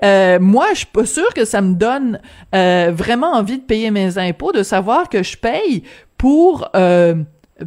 [0.03, 2.21] Euh, moi, je suis pas sûre que ça me donne
[2.55, 5.83] euh, vraiment envie de payer mes impôts, de savoir que je paye
[6.17, 6.71] pour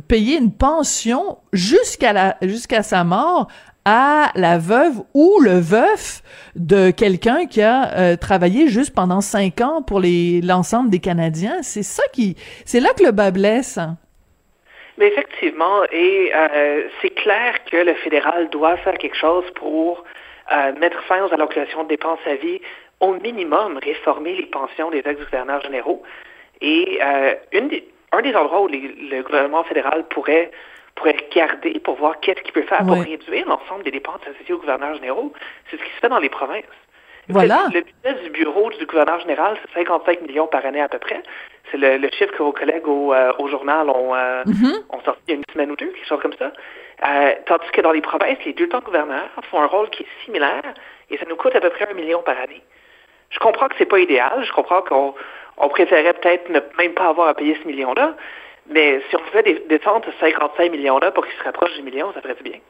[0.08, 3.48] payer une pension jusqu'à la jusqu'à sa mort
[3.84, 6.22] à la veuve ou le veuf
[6.56, 11.62] de quelqu'un qui a euh, travaillé juste pendant cinq ans pour l'ensemble des Canadiens.
[11.62, 13.78] C'est ça qui, c'est là que le bas blesse.
[14.96, 20.04] Mais effectivement, et euh, c'est clair que le fédéral doit faire quelque chose pour
[20.52, 22.60] euh, mettre fin aux allocations de dépenses à vie,
[23.00, 26.02] au minimum réformer les pensions des ex-gouverneurs généraux.
[26.60, 30.50] Et un des endroits où le gouvernement fédéral pourrait
[30.94, 34.58] pourrait regarder pour voir qu'est-ce qu'il peut faire pour réduire l'ensemble des dépenses associées aux
[34.58, 35.32] gouverneurs généraux.
[35.70, 36.64] C'est ce qui se fait dans les provinces.
[37.28, 37.64] Voilà.
[37.72, 41.22] Le budget du bureau du gouverneur général, c'est 55 millions par année à peu près.
[41.70, 44.82] C'est le, chiffre que vos collègues au, euh, journal euh, mm-hmm.
[44.90, 46.52] ont, sorti il y a une semaine ou deux, quelque chose comme ça.
[47.06, 50.24] Euh, tandis que dans les provinces, les deux temps gouverneurs font un rôle qui est
[50.24, 50.62] similaire
[51.10, 52.62] et ça nous coûte à peu près un million par année.
[53.30, 54.44] Je comprends que c'est pas idéal.
[54.44, 55.14] Je comprends qu'on
[55.56, 58.14] on préférait peut-être ne même pas avoir à payer ce million-là,
[58.70, 62.20] mais si on fait des, descendre 55 millions-là pour qu'ils se rapprochent du million, ça
[62.20, 62.60] ferait du bien.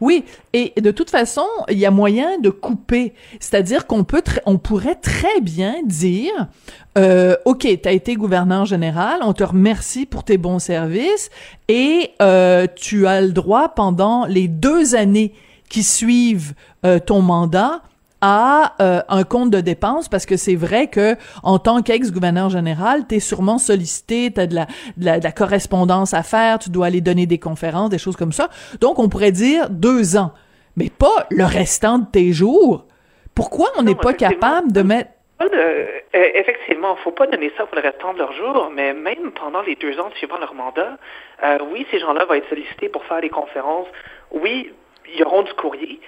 [0.00, 3.14] Oui, et de toute façon, il y a moyen de couper.
[3.40, 6.48] C'est-à-dire qu'on peut, on pourrait très bien dire,
[6.96, 11.30] euh, ok, t'as été gouverneur général, on te remercie pour tes bons services
[11.68, 15.34] et euh, tu as le droit pendant les deux années
[15.68, 17.82] qui suivent euh, ton mandat
[18.20, 23.06] à euh, un compte de dépenses parce que c'est vrai que en tant qu'ex-gouverneur général,
[23.08, 26.58] tu es sûrement sollicité, tu as de la, de la, de la correspondance à faire,
[26.58, 28.48] tu dois aller donner des conférences, des choses comme ça.
[28.80, 30.32] Donc on pourrait dire deux ans,
[30.76, 32.86] mais pas le restant de tes jours.
[33.34, 35.10] Pourquoi on n'est pas capable de mettre
[35.42, 38.92] euh, effectivement, il ne faut pas donner ça pour le restant de leur jour, mais
[38.92, 40.98] même pendant les deux ans suivant leur mandat,
[41.42, 43.86] euh, oui, ces gens-là vont être sollicités pour faire des conférences.
[44.32, 44.70] Oui,
[45.14, 46.00] ils auront du courrier,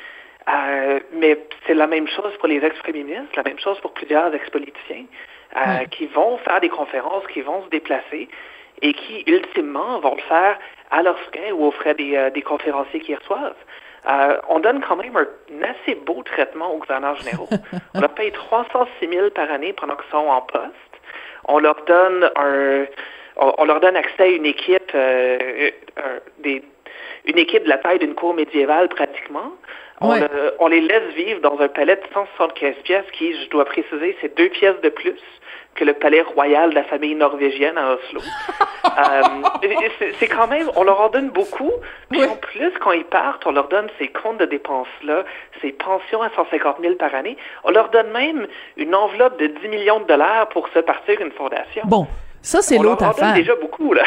[0.49, 4.35] euh, mais c'est la même chose pour les ex-premiers ministres, la même chose pour plusieurs
[4.35, 5.05] ex-politiciens
[5.57, 8.29] euh, qui vont faire des conférences, qui vont se déplacer
[8.81, 10.59] et qui, ultimement, vont le faire
[10.91, 13.55] à leurs frais ou aux frais des, euh, des conférenciers qui reçoivent.
[14.49, 17.49] On donne quand même un, assez beau traitement aux gouverneurs généraux.
[17.95, 20.73] on leur paye 306 000 par année pendant qu'ils sont en poste.
[21.45, 22.85] On leur donne un,
[23.37, 24.93] on, leur donne accès à une équipe,
[26.39, 26.65] des,
[27.27, 29.53] une équipe de la taille d'une cour médiévale pratiquement.
[30.03, 34.17] On, on, les laisse vivre dans un palais de 175 pièces qui, je dois préciser,
[34.21, 35.19] c'est deux pièces de plus
[35.75, 38.21] que le palais royal de la famille norvégienne à Oslo.
[38.85, 39.71] euh,
[40.19, 41.73] c'est quand même, on leur en donne beaucoup,
[42.11, 45.25] puis en plus, quand ils partent, on leur donne ces comptes de dépenses-là,
[45.61, 47.37] ces pensions à 150 000 par année.
[47.65, 51.33] On leur donne même une enveloppe de 10 millions de dollars pour se partir une
[51.33, 51.83] fondation.
[51.87, 52.07] Bon,
[52.43, 53.23] ça, c'est l'autre affaire.
[53.23, 54.05] On leur donne déjà beaucoup, là.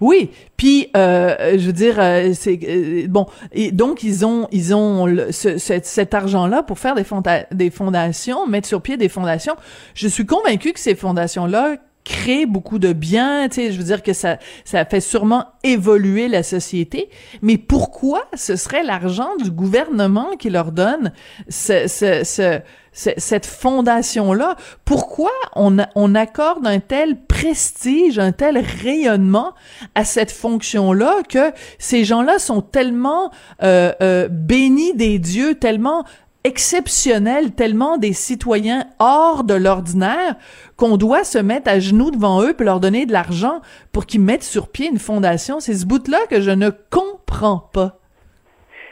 [0.00, 3.26] Oui, puis euh, je veux dire, euh, c'est euh, bon.
[3.52, 7.04] Et donc ils ont ils ont cet, argent-là pour faire des,
[7.52, 9.56] des fondations, mettre sur pied des fondations.
[9.94, 14.02] Je suis convaincue que ces fondations-là créent beaucoup de biens, tu sais, je veux dire
[14.02, 17.10] que ça ça fait sûrement évoluer la société,
[17.42, 21.12] mais pourquoi ce serait l'argent du gouvernement qui leur donne
[21.48, 22.60] ce, ce, ce
[22.96, 24.56] cette fondation-là?
[24.86, 29.52] Pourquoi on, on accorde un tel prestige, un tel rayonnement
[29.94, 33.30] à cette fonction-là que ces gens-là sont tellement
[33.62, 36.06] euh, euh, bénis des dieux, tellement
[36.46, 40.36] exceptionnels, tellement des citoyens hors de l'ordinaire
[40.76, 43.60] qu'on doit se mettre à genoux devant eux et leur donner de l'argent
[43.92, 45.58] pour qu'ils mettent sur pied une fondation.
[45.58, 47.98] C'est ce bout-là que je ne comprends pas.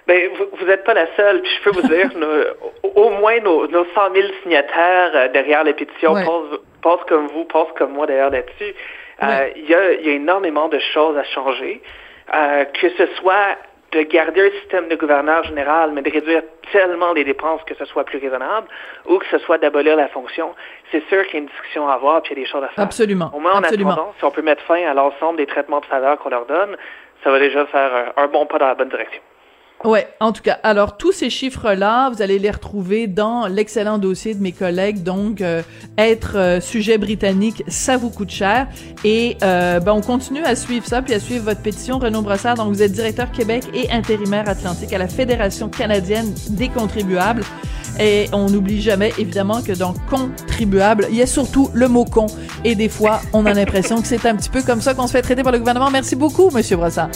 [0.08, 1.42] Ben, vous n'êtes pas la seule.
[1.42, 2.10] Puis je peux vous dire,
[2.82, 6.14] au moins nos, nos 100 000 signataires euh, derrière la pétition
[6.82, 8.74] pensent, comme vous, pensent comme moi d'ailleurs là-dessus.
[9.22, 11.80] Euh, il y, a, y, a, énormément de choses à changer.
[12.34, 13.56] Euh, que ce soit
[13.94, 17.85] de garder un système de gouverneur général, mais de réduire tellement les dépenses que ce
[17.85, 18.66] soit plus raisonnable,
[19.07, 20.54] ou que ce soit d'abolir la fonction,
[20.90, 22.64] c'est sûr qu'il y a une discussion à avoir, puis il y a des choses
[22.64, 22.85] à faire.
[22.85, 23.30] Absolument.
[23.33, 23.92] Au moins, en Absolument.
[23.92, 26.76] attendant, si on peut mettre fin à l'ensemble des traitements de faveur qu'on leur donne,
[27.22, 29.22] ça va déjà faire un bon pas dans la bonne direction.
[29.85, 34.35] Ouais, en tout cas, alors tous ces chiffres-là, vous allez les retrouver dans l'excellent dossier
[34.35, 35.03] de mes collègues.
[35.03, 35.61] Donc, euh,
[35.99, 38.66] être euh, sujet britannique, ça vous coûte cher.
[39.05, 42.55] Et euh, ben, on continue à suivre ça, puis à suivre votre pétition, Renaud Brossard.
[42.55, 47.42] Donc, vous êtes directeur Québec et intérimaire Atlantique à la Fédération canadienne des contribuables.
[48.01, 52.27] Et on n'oublie jamais, évidemment, que dans contribuable, il y a surtout le mot con.
[52.64, 55.12] Et des fois, on a l'impression que c'est un petit peu comme ça qu'on se
[55.12, 55.90] fait traiter par le gouvernement.
[55.90, 57.11] Merci beaucoup, Monsieur Brossard.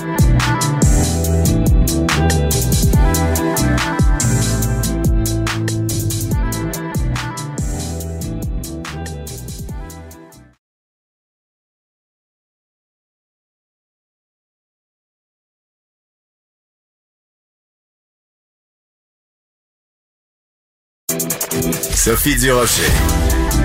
[22.09, 22.91] Sophie Durocher.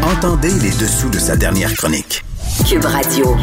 [0.02, 2.26] Entendez les dessous de sa dernière chronique.
[2.68, 3.38] Cube Radio.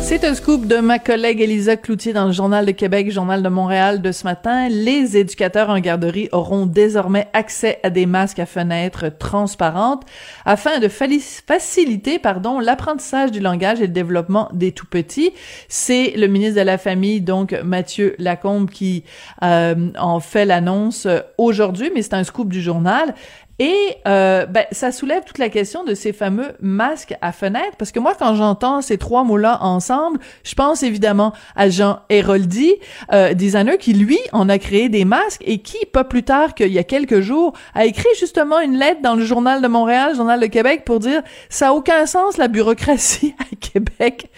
[0.00, 3.48] C'est un scoop de ma collègue Elisa Cloutier dans le Journal de Québec, Journal de
[3.48, 4.68] Montréal de ce matin.
[4.70, 10.04] Les éducateurs en garderie auront désormais accès à des masques à fenêtres transparentes
[10.44, 15.32] afin de faciliter, pardon, l'apprentissage du langage et le développement des tout petits.
[15.68, 19.04] C'est le ministre de la Famille, donc Mathieu Lacombe, qui
[19.42, 21.06] euh, en fait l'annonce
[21.38, 23.14] aujourd'hui, mais c'est un scoop du journal.
[23.62, 27.92] Et euh, ben, ça soulève toute la question de ces fameux masques à fenêtre, parce
[27.92, 32.74] que moi, quand j'entends ces trois mots-là ensemble, je pense évidemment à Jean Héroldi,
[33.12, 36.72] euh, designer qui, lui, en a créé des masques et qui, pas plus tard qu'il
[36.72, 40.40] y a quelques jours, a écrit justement une lettre dans le Journal de Montréal, Journal
[40.40, 44.28] de Québec, pour dire «ça a aucun sens, la bureaucratie à Québec».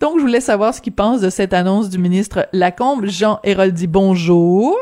[0.00, 3.06] Donc, je voulais savoir ce qu'il pense de cette annonce du ministre Lacombe.
[3.06, 4.76] Jean Héroldi, bonjour.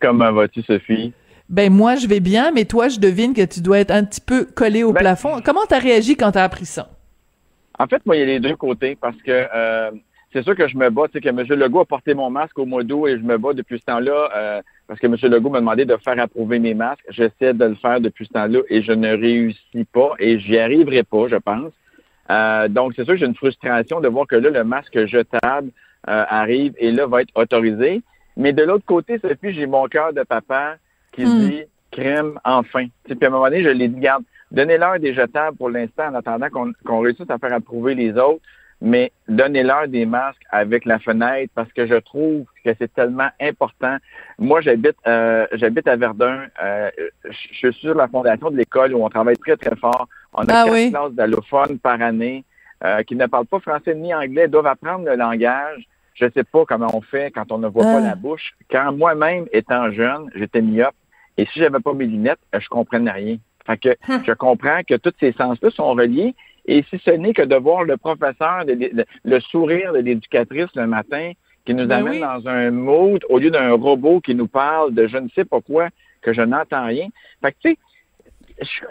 [0.00, 1.12] Comment vas-tu, Sophie?
[1.54, 4.20] Ben moi je vais bien, mais toi je devine que tu dois être un petit
[4.20, 5.40] peu collé au ben, plafond.
[5.40, 6.88] Comment t'as réagi quand t'as appris ça?
[7.78, 9.92] En fait, moi, il y a les deux côtés parce que euh,
[10.32, 11.46] c'est sûr que je me bats, tu sais, que M.
[11.48, 14.30] Legault a porté mon masque au mois d'août et je me bats depuis ce temps-là
[14.34, 15.14] euh, parce que M.
[15.22, 17.04] Legault m'a demandé de faire approuver mes masques.
[17.10, 21.04] J'essaie de le faire depuis ce temps-là et je ne réussis pas et j'y arriverai
[21.04, 21.70] pas, je pense.
[22.30, 25.70] Euh, donc, c'est sûr que j'ai une frustration de voir que là, le masque jetable
[26.02, 28.02] arrive et là va être autorisé.
[28.36, 30.78] Mais de l'autre côté, Sophie, j'ai mon cœur de papa
[31.14, 31.48] qui hmm.
[31.48, 32.86] dit crème, enfin.
[33.04, 36.14] Puis à un moment donné, je l'ai dit, garde, donnez-leur des jetables pour l'instant en
[36.14, 36.48] attendant
[36.84, 38.40] qu'on réussisse à faire approuver les autres,
[38.80, 43.96] mais donnez-leur des masques avec la fenêtre parce que je trouve que c'est tellement important.
[44.38, 46.46] Moi, j'habite euh, j'habite à Verdun.
[46.62, 46.90] Euh,
[47.24, 47.32] je
[47.70, 50.08] suis sur la fondation de l'école où on travaille très, très fort.
[50.32, 50.90] On a Ah quatre oui.
[50.90, 52.44] classes d'allophones par année
[52.84, 55.86] euh, qui ne parlent pas français ni anglais, doivent apprendre le langage.
[56.14, 57.94] Je ne sais pas comment on fait quand on ne voit Ah.
[57.94, 58.54] pas la bouche.
[58.70, 60.94] Quand moi-même, étant jeune, j'étais myope,
[61.36, 63.36] et si j'avais pas mes lunettes, euh, je comprenais rien.
[63.66, 64.22] Fait que Hum.
[64.26, 66.34] je comprends que tous ces sens-là sont reliés.
[66.66, 71.32] Et si ce n'est que de voir le professeur, le sourire de l'éducatrice le matin,
[71.66, 72.20] qui nous Ben amène oui.
[72.20, 75.60] dans un mood au lieu d'un robot qui nous parle de je ne sais pas
[75.60, 75.88] quoi,
[76.22, 77.08] que je n'entends rien.
[77.42, 77.78] Fait que, tu sais,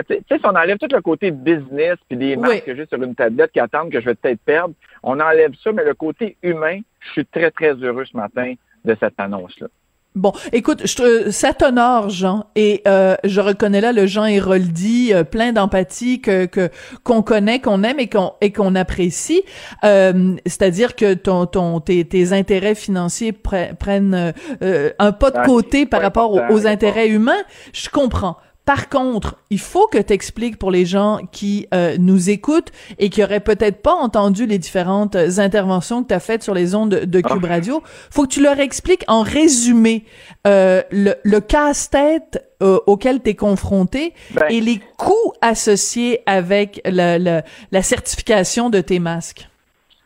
[0.07, 2.61] tu sais, si on enlève tout le côté business puis des masques Oui.
[2.65, 5.71] que j'ai sur une tablette qui attendent que je vais peut-être perdre, on enlève ça,
[5.71, 8.53] mais le côté humain, je suis très, très heureux ce matin
[8.85, 9.67] de cette annonce-là.
[10.15, 15.23] Bon, écoute, je ça t'honore, Jean, et euh, je reconnais là le Jean Héroldi, euh,
[15.23, 16.69] plein d'empathie que que
[17.03, 19.41] qu'on connaît, qu'on aime et qu'on et qu'on apprécie.
[19.83, 25.37] Euh, C'est-à-dire que ton ton tes, tes intérêts financiers pre- prennent euh, un pas de
[25.39, 27.41] Ah, côté par rapport aux, intérêts humains.
[27.73, 28.37] Je comprends.
[28.65, 33.09] Par contre, il faut que tu expliques pour les gens qui euh, nous écoutent et
[33.09, 36.91] qui auraient peut-être pas entendu les différentes interventions que tu as faites sur les ondes
[36.91, 37.47] de, de Cube Ah.
[37.55, 40.05] Radio, faut que tu leur expliques en résumé
[40.47, 46.79] euh, le, le casse-tête euh, auquel tu es confronté Ben, et les coûts associés avec
[46.85, 49.49] la, la, la certification de tes masques.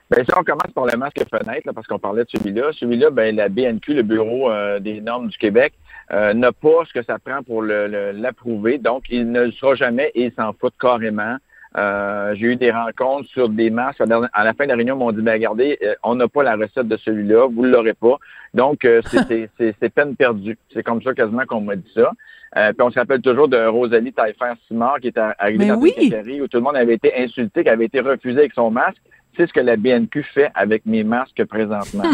[0.09, 2.71] Ben, si on commence par le masque fenêtre, là, parce qu'on parlait de celui-là.
[2.79, 5.73] Celui-là, ben, la BNQ, le Bureau euh, des normes du Québec,
[6.11, 8.77] euh, n'a pas ce que ça prend pour le- le- l'approuver.
[8.77, 11.35] Donc, il ne le sera jamais et il s'en fout carrément.
[11.77, 14.01] Euh, J'ai eu des rencontres sur des masques.
[14.33, 16.41] À la fin de la réunion, ils m'ont dit, ben, regardez, euh, on n'a pas
[16.43, 18.15] la recette de celui-là, vous ne l'aurez pas.
[18.53, 19.01] Donc, euh,
[19.59, 20.57] c'est- peine perdue.
[20.73, 22.11] C'est comme ça quasiment qu'on m'a dit ça.
[22.55, 25.93] Euh, puis on se rappelle toujours de Rosalie Taillefer-Simard qui est arrivée dans oui.
[25.93, 29.01] quincaillerie où tout le monde avait été insulté, qui avait été refusé avec son masque.
[29.35, 32.03] C'est ce que la BNQ fait avec mes masques présentement.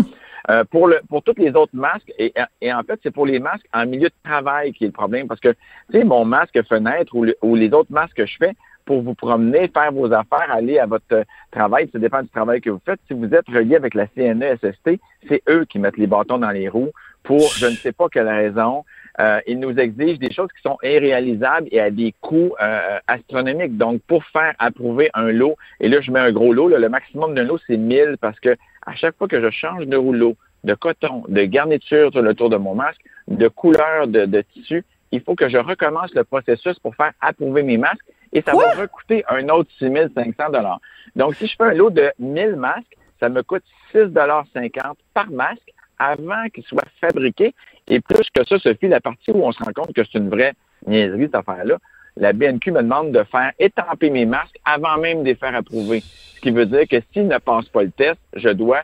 [0.49, 3.39] Euh, pour le pour tous les autres masques, et, et en fait, c'est pour les
[3.39, 5.27] masques en milieu de travail qui est le problème.
[5.27, 5.57] Parce que, tu
[5.99, 8.53] sais, mon masque fenêtre ou, le- ou les autres masques que je fais,
[8.85, 12.59] pour vous promener, faire vos affaires, aller à votre euh, travail, ça dépend du travail
[12.59, 12.99] que vous faites.
[13.07, 16.67] Si vous êtes relié avec la CNESST, c'est eux qui mettent les bâtons dans les
[16.67, 16.91] roues
[17.23, 18.83] pour je ne sais pas quelle raison.
[19.21, 23.77] Euh, ils nous exigent des choses qui sont irréalisables et à des coûts euh, astronomiques.
[23.77, 26.89] Donc, pour faire approuver un lot, et là, je mets un gros lot, là, le
[26.89, 30.35] maximum d'un lot, c'est 1000 parce que à chaque fois que je change de rouleau,
[30.63, 34.83] de coton, de garniture sur le tour de mon masque, de couleur de, de tissu,
[35.11, 38.65] il faut que je recommence le processus pour faire approuver mes masques et ça Quoi?
[38.73, 40.79] va recouter un autre 6500 dollars.
[41.15, 45.71] Donc, si je fais un lot de 1000 masques, ça me coûte 6,50 par masque
[45.99, 47.53] avant qu'il soit fabriqué.
[47.87, 50.29] Et plus que ça, Sophie, la partie où on se rend compte que c'est une
[50.29, 50.53] vraie
[50.87, 51.77] niaiserie, cette affaire-là,
[52.17, 56.01] la BNQ me demande de faire étamper mes masques avant même de les faire approuver.
[56.01, 58.81] Ce qui veut dire que s'ils ne passent pas le test, je dois,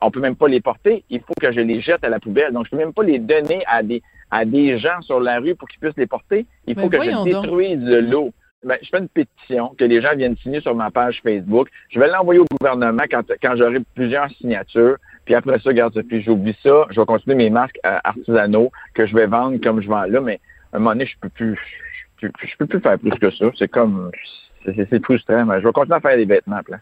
[0.00, 2.52] on peut même pas les porter, il faut que je les jette à la poubelle.
[2.52, 5.54] Donc, je peux même pas les donner à des, à des gens sur la rue
[5.54, 6.46] pour qu'ils puissent les porter.
[6.66, 8.32] Il Mais faut que je détruise le lot.
[8.64, 11.68] Ben, je fais une pétition que les gens viennent signer sur ma page Facebook.
[11.90, 14.96] Je vais l'envoyer au gouvernement quand, quand j'aurai plusieurs signatures.
[15.26, 16.86] Puis après ça, regarde, puis j'oublie ça.
[16.90, 20.20] Je vais continuer mes masques euh, artisanaux que je vais vendre comme je vends là.
[20.20, 20.40] Mais
[20.72, 21.58] à un moment donné, je peux plus,
[22.26, 23.46] je, peux- je peux plus faire plus que ça.
[23.58, 24.10] C'est comme,
[24.64, 25.44] c'est frustrant.
[25.46, 26.80] Mais je vais continuer à faire des vêtements place.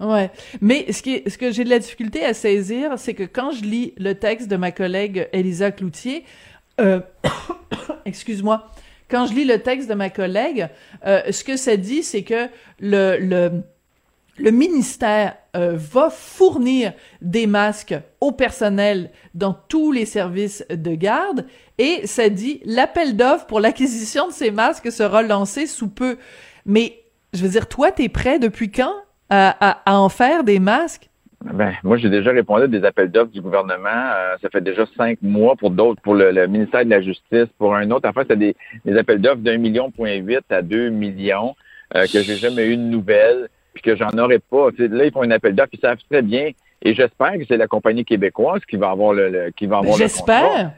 [0.00, 0.30] Ouais,
[0.62, 3.62] mais ce qui ce que j'ai de la difficulté à saisir, c'est que quand je
[3.62, 6.24] lis le texte de ma collègue Elisa Cloutier,
[6.80, 7.00] euh,
[8.06, 8.66] excuse-moi,
[9.10, 10.68] quand je lis le texte de ma collègue,
[11.06, 12.46] euh, ce que ça dit, c'est que
[12.80, 13.50] le le
[14.40, 21.44] le ministère euh, va fournir des masques au personnel dans tous les services de garde
[21.78, 26.16] et ça dit l'appel d'offres pour l'acquisition de ces masques sera lancé sous peu.
[26.64, 27.00] Mais
[27.34, 28.94] je veux dire, toi, t'es prêt depuis quand
[29.28, 31.08] à, en faire des masques?
[31.44, 33.88] Ben, moi, j'ai déjà répondu à des appels d'offres du gouvernement.
[33.88, 37.46] Euh, ça fait déjà cinq mois pour d'autres, pour le, le ministère de la Justice.
[37.56, 40.60] Pour un autre, en fait, c'est des, des appels d'offres d'un million point huit à
[40.60, 41.54] deux millions
[41.94, 44.68] euh, que j'ai jamais eu de nouvelles, puis que j'en aurais pas.
[44.78, 46.50] Là, ils font un appel d'offres, ils savent très bien.
[46.82, 49.98] Et j'espère que c'est la compagnie québécoise qui va avoir le, le- qui va avoir
[49.98, 50.08] le contrat.
[50.08, 50.72] J'espère.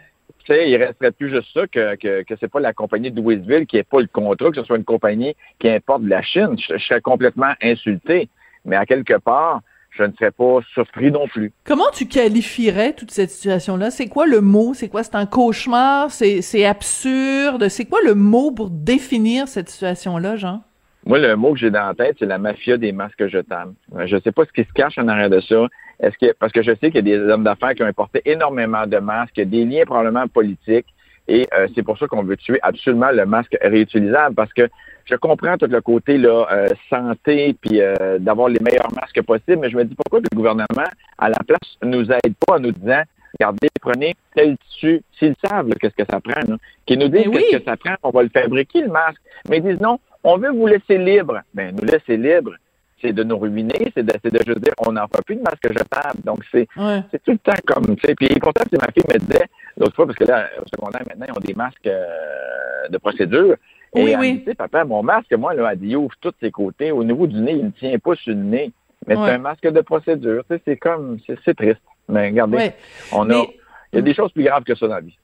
[0.44, 3.20] Tu sais, il resterait plus juste ça que, que, que c'est pas la compagnie de
[3.20, 6.22] Louisville qui n'ait pas le contrat, que ce soit une compagnie qui importe de la
[6.22, 6.56] Chine.
[6.58, 8.28] Je, je serais complètement insulté.
[8.64, 9.60] Mais à quelque part,
[9.90, 11.52] je ne serais pas surpris non plus.
[11.64, 13.90] Comment tu qualifierais toute cette situation-là?
[13.92, 14.74] C'est quoi le mot?
[14.74, 15.04] C'est quoi?
[15.04, 16.10] C'est un cauchemar?
[16.10, 17.68] C'est c'est absurde?
[17.68, 20.64] C'est quoi le mot pour définir cette situation-là, Jean?
[21.04, 23.74] Moi, le mot que j'ai dans la tête, c'est la mafia des masques jetables.
[23.96, 25.66] Euh, Je ne sais pas ce qui se cache en arrière de ça.
[26.00, 28.22] Est-ce que parce que je sais qu'il y a des hommes d'affaires qui ont importé
[28.24, 30.86] énormément de masques, des liens probablement politiques.
[31.28, 34.68] Et euh, c'est pour ça qu'on veut tuer absolument le masque réutilisable parce que
[35.04, 39.58] je comprends tout le côté là, euh, santé puis euh, d'avoir les meilleurs masques possibles,
[39.60, 40.88] mais je me dis pourquoi le gouvernement,
[41.18, 43.02] à la place, nous aide pas en nous disant
[43.38, 47.58] regardez, prenez tel tissu, s'ils savent qu'est-ce que ça prend, là, qu'ils nous disent qu'est-ce
[47.58, 49.20] que ça prend, on va le fabriquer, le masque.
[49.48, 51.40] Mais ils disent non, on veut vous laisser libre.
[51.54, 52.52] Ben, nous laisser libre,
[53.00, 55.66] c'est de nous ruiner, c'est de, de juste dire on n'en fait plus de masque
[55.68, 56.20] jetable.
[56.24, 56.66] Donc, c'est
[57.24, 58.14] tout le temps comme, tu sais.
[58.14, 59.46] Puis pourtant, ma fille me disait
[59.76, 63.56] l'autre fois, parce que là, au secondaire, maintenant, ils ont des masques euh, de procédure.
[63.94, 64.32] Et Oui, elle oui.
[64.34, 66.92] me dit, papa, mon masque, moi, là, elle dit, il ouvre tous ses côtés.
[66.92, 68.70] Au niveau du nez, il ne tient pas sur le nez.
[69.06, 69.26] Mais Ouais.
[69.26, 70.44] c'est un masque de procédure.
[70.48, 71.80] Tu sais, c'est comme, c'est triste.
[72.08, 72.74] Mais regardez, Ouais.
[73.12, 73.44] on a,
[73.92, 75.18] il y a des choses plus graves que ça dans la vie.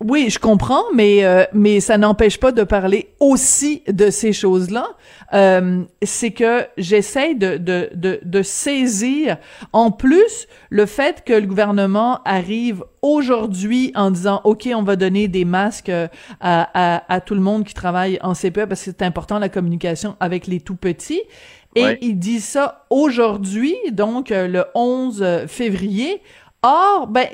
[0.00, 4.88] Oui, je comprends, mais euh, mais ça n'empêche pas de parler aussi de ces choses-là.
[5.32, 9.38] Euh, c'est que j'essaie de, de de de saisir
[9.72, 15.28] en plus le fait que le gouvernement arrive aujourd'hui en disant ok on va donner
[15.28, 16.08] des masques euh,
[16.40, 19.48] à, à à tout le monde qui travaille en CPE parce que c'est important la
[19.48, 21.22] communication avec les tout petits.
[21.76, 21.98] Et Ouais.
[22.02, 26.20] il dit ça aujourd'hui, donc euh, le 11 février.
[26.64, 27.26] Or, ben,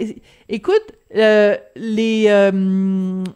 [0.49, 0.83] écoute,
[1.15, 2.51] euh, les, euh,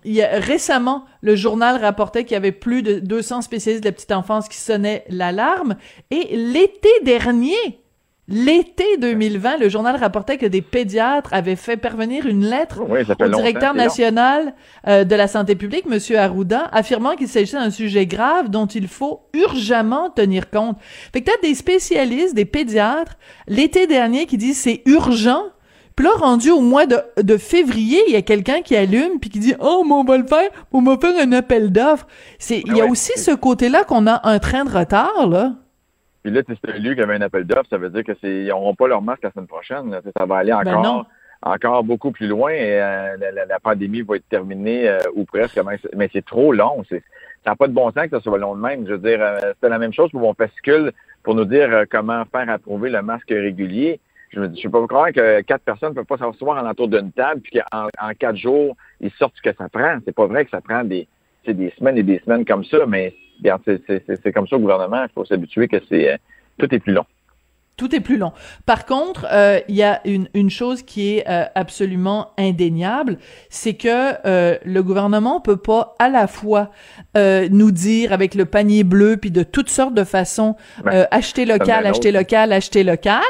[0.04, 3.88] il y a, récemment, le journal rapportait qu'il y avait plus de 200 spécialistes de
[3.88, 5.76] la petite enfance qui sonnaient l'alarme.
[6.10, 7.54] Et l'été dernier,
[8.26, 13.28] l'été 2020, le journal rapportait que des pédiatres avaient fait parvenir une lettre Oui, au
[13.28, 14.54] directeur national
[14.88, 18.88] euh, de la santé publique, Monsieur Arruda, affirmant qu'il s'agissait d'un sujet grave dont il
[18.88, 20.76] faut urgemment tenir compte.
[21.12, 23.16] Fait que t'as des spécialistes, des pédiatres,
[23.46, 25.44] l'été dernier qui disent c'est urgent.
[25.96, 29.30] Puis là, rendu au mois de, de février, il y a quelqu'un qui allume puis
[29.30, 32.06] qui dit oh, mais on va le faire, on va faire un appel d'offres.
[32.38, 32.90] C'est, il y a Ouais.
[32.90, 35.52] aussi ce côté-là qu'on a un train de retard là.
[36.24, 38.48] Puis là, c'est lui qui avait un appel d'offres, ça veut dire que c'est, ils
[38.48, 39.90] n'auront pas leur masque la semaine prochaine.
[39.90, 40.00] là.
[40.18, 41.06] Ça va aller Ben encore,
[41.42, 45.24] encore beaucoup plus loin et euh, la, la- la pandémie va être terminée euh, ou
[45.24, 45.60] presque.
[45.94, 46.82] Mais c'est- trop long.
[46.90, 46.96] Ça
[47.50, 48.86] n'a pas de bon sens que ça soit long de même.
[48.86, 50.92] Je veux dire, euh, c'était la même chose pour mon fascicule
[51.22, 54.00] pour nous dire euh, comment faire approuver le masque régulier.
[54.34, 56.68] Je me dis, je peux pas croire que quatre personnes ne peuvent pas s'asseoir en
[56.68, 59.98] entour d'une table puis qu'en en quatre jours, ils sortent ce que ça prend.
[60.04, 61.06] C'est pas vrai que ça prend des,
[61.44, 63.14] c'est des semaines et des semaines comme ça, mais
[63.64, 65.04] c'est, comme ça au gouvernement.
[65.04, 66.16] Il faut s'habituer que c'est euh,
[66.58, 67.04] tout est plus long.
[67.76, 68.32] Tout est plus long.
[68.66, 73.18] Par contre, euh, il y a une, une chose qui est euh, absolument indéniable,
[73.50, 76.70] c'est que euh, le gouvernement peut pas à la fois
[77.16, 81.86] nous dire avec le panier bleu puis de toutes sortes de façons Ben, acheter local,
[81.86, 83.22] acheter local, acheter local,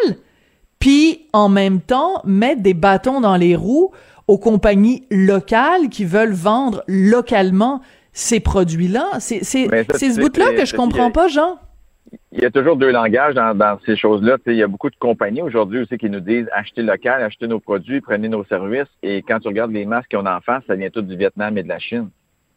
[0.85, 3.93] puis en même temps mettre des bâtons dans les roues
[4.29, 7.81] aux compagnies locales qui veulent vendre localement
[8.13, 9.13] ces produits-là.
[9.19, 11.59] C'est c'est ce bout-là que je comprends pas, Jean.
[12.33, 14.37] Il y a toujours deux langages dans, dans ces choses-là.
[14.45, 17.61] Il y a beaucoup de compagnies aujourd'hui aussi qui nous disent achetez local, achetez nos
[17.61, 18.91] produits, prenez nos services.
[19.03, 21.57] Et quand tu regardes les masques qu'on a en face, ça vient tout du Vietnam
[21.57, 22.11] et de la Chine.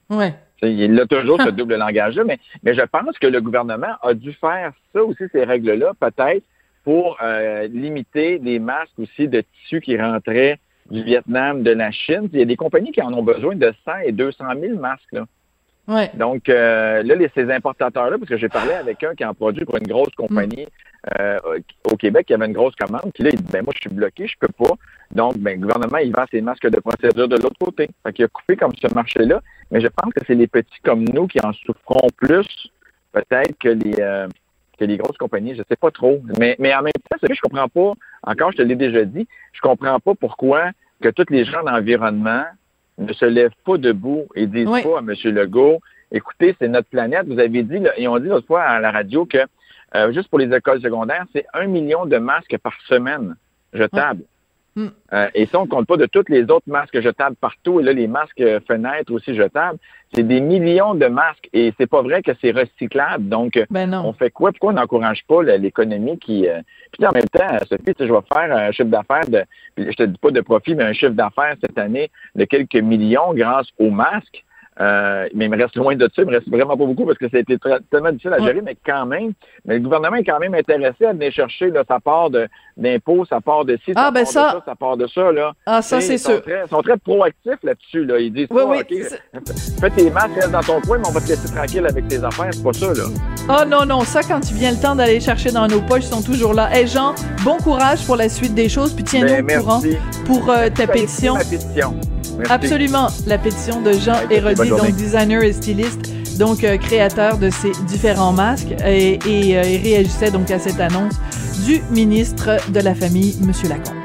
[0.10, 0.34] Ouais.
[0.62, 3.96] Tu sais, Il a toujours ce double langage-là, mais, mais je pense que le gouvernement
[4.02, 6.44] a dû faire ça aussi, ces règles-là, peut-être,
[6.88, 10.58] pour euh, limiter les masques aussi de tissus qui rentraient
[10.90, 12.30] du Vietnam, de la Chine.
[12.32, 15.12] Il y a des compagnies qui en ont besoin de 100 et 200 000 masques.
[15.12, 15.26] Là.
[15.90, 16.10] Ouais.
[16.14, 19.66] Donc, euh, là, les, ces importateurs-là, parce que j'ai parlé avec un qui en produit
[19.66, 20.66] pour une grosse compagnie
[21.20, 21.40] euh,
[21.92, 23.94] au Québec, qui avait une grosse commande, puis là, il dit, ben moi, je suis
[23.94, 24.74] bloqué, je peux pas.
[25.12, 27.90] Donc, ben, le gouvernement, il vend ses masques de procédure de l'autre côté.
[28.06, 31.04] Fait qu'il a coupé comme ce marché-là, mais je pense que c'est les petits comme
[31.04, 32.48] nous qui en souffront plus,
[33.12, 34.30] peut-être, que les euh,
[34.78, 36.22] que les grosses compagnies, je sais pas trop.
[36.40, 39.04] Mais, mais en même temps, c'est vrai, je comprends pas, encore, je te l'ai déjà
[39.06, 40.72] dit, je comprends pas pourquoi
[41.02, 42.44] que tous les gens d'environnement
[42.98, 44.84] ne se lèvent pas debout et disent Oui.
[44.84, 45.14] pas à M.
[45.26, 45.80] Legault,
[46.12, 47.28] écoutez, c'est notre planète.
[47.28, 49.40] Vous avez dit, ils ont dit l'autre fois à la radio que
[49.96, 53.36] euh, juste pour les écoles secondaires, c'est un million de masques par semaine
[53.74, 54.24] jetables.
[54.78, 54.88] Mm.
[55.14, 57.80] Euh, et ça, on compte pas de tous les autres masques jetables partout.
[57.80, 59.80] Et là, les masques euh, fenêtres aussi jetables,
[60.14, 61.50] c'est des millions de masques.
[61.52, 63.28] Et c'est pas vrai que c'est recyclable.
[63.28, 64.52] Donc, euh, Ben on fait quoi?
[64.52, 66.48] Pourquoi on n'encourage pas l'économie qui.
[66.48, 66.62] euh,
[66.92, 69.44] Puis en même temps, Sophie, tu sais, je vais faire un chiffre d'affaires de.
[69.78, 73.34] Je te dis pas de profit, mais un chiffre d'affaires cette année de quelques millions
[73.34, 74.44] grâce aux masques.
[74.80, 77.18] Euh, mais il me reste loin de ça, il me reste vraiment pas beaucoup parce
[77.18, 78.46] que ça a été très- tellement difficile à Ouais.
[78.48, 79.32] gérer, mais quand même,
[79.66, 82.30] mais le gouvernement est quand même intéressé à venir chercher là, sa part
[82.78, 85.08] d'impôts, sa part de ci, Ah, sa ben part ça- de ça, sa part de
[85.08, 85.32] ça.
[85.32, 85.52] Là.
[85.66, 86.42] Ah, ça, c'est sûr.
[86.46, 88.06] Ils sont très proactifs là-dessus.
[88.06, 88.20] Là.
[88.20, 88.78] Ils disent Oui, pas, oui.
[88.82, 89.42] OK,
[89.82, 92.24] fais tes masques, reste dans ton coin, mais on va te laisser tranquille avec tes
[92.24, 92.50] affaires.
[92.52, 93.04] C'est pas ça, là.
[93.50, 96.14] Oh non, non, ça, quand il vient le temps d'aller chercher dans nos poches, ils
[96.14, 96.70] sont toujours là.
[96.72, 99.82] Hey Jean, bon courage pour la suite des choses, puis tiens-nous Ben, au courant
[100.26, 101.34] pour euh, ta pétition.
[101.34, 101.96] Ma pétition.
[102.38, 102.52] Merci.
[102.54, 104.88] Absolument, la pétition de Jean Ouais, journée.
[104.92, 109.82] donc designer et styliste, donc euh, créateur de ces différents masques, et, et, euh, il
[109.82, 111.14] réagissait donc à cette annonce
[111.66, 113.96] du ministre de la Famille, Monsieur Lacombe.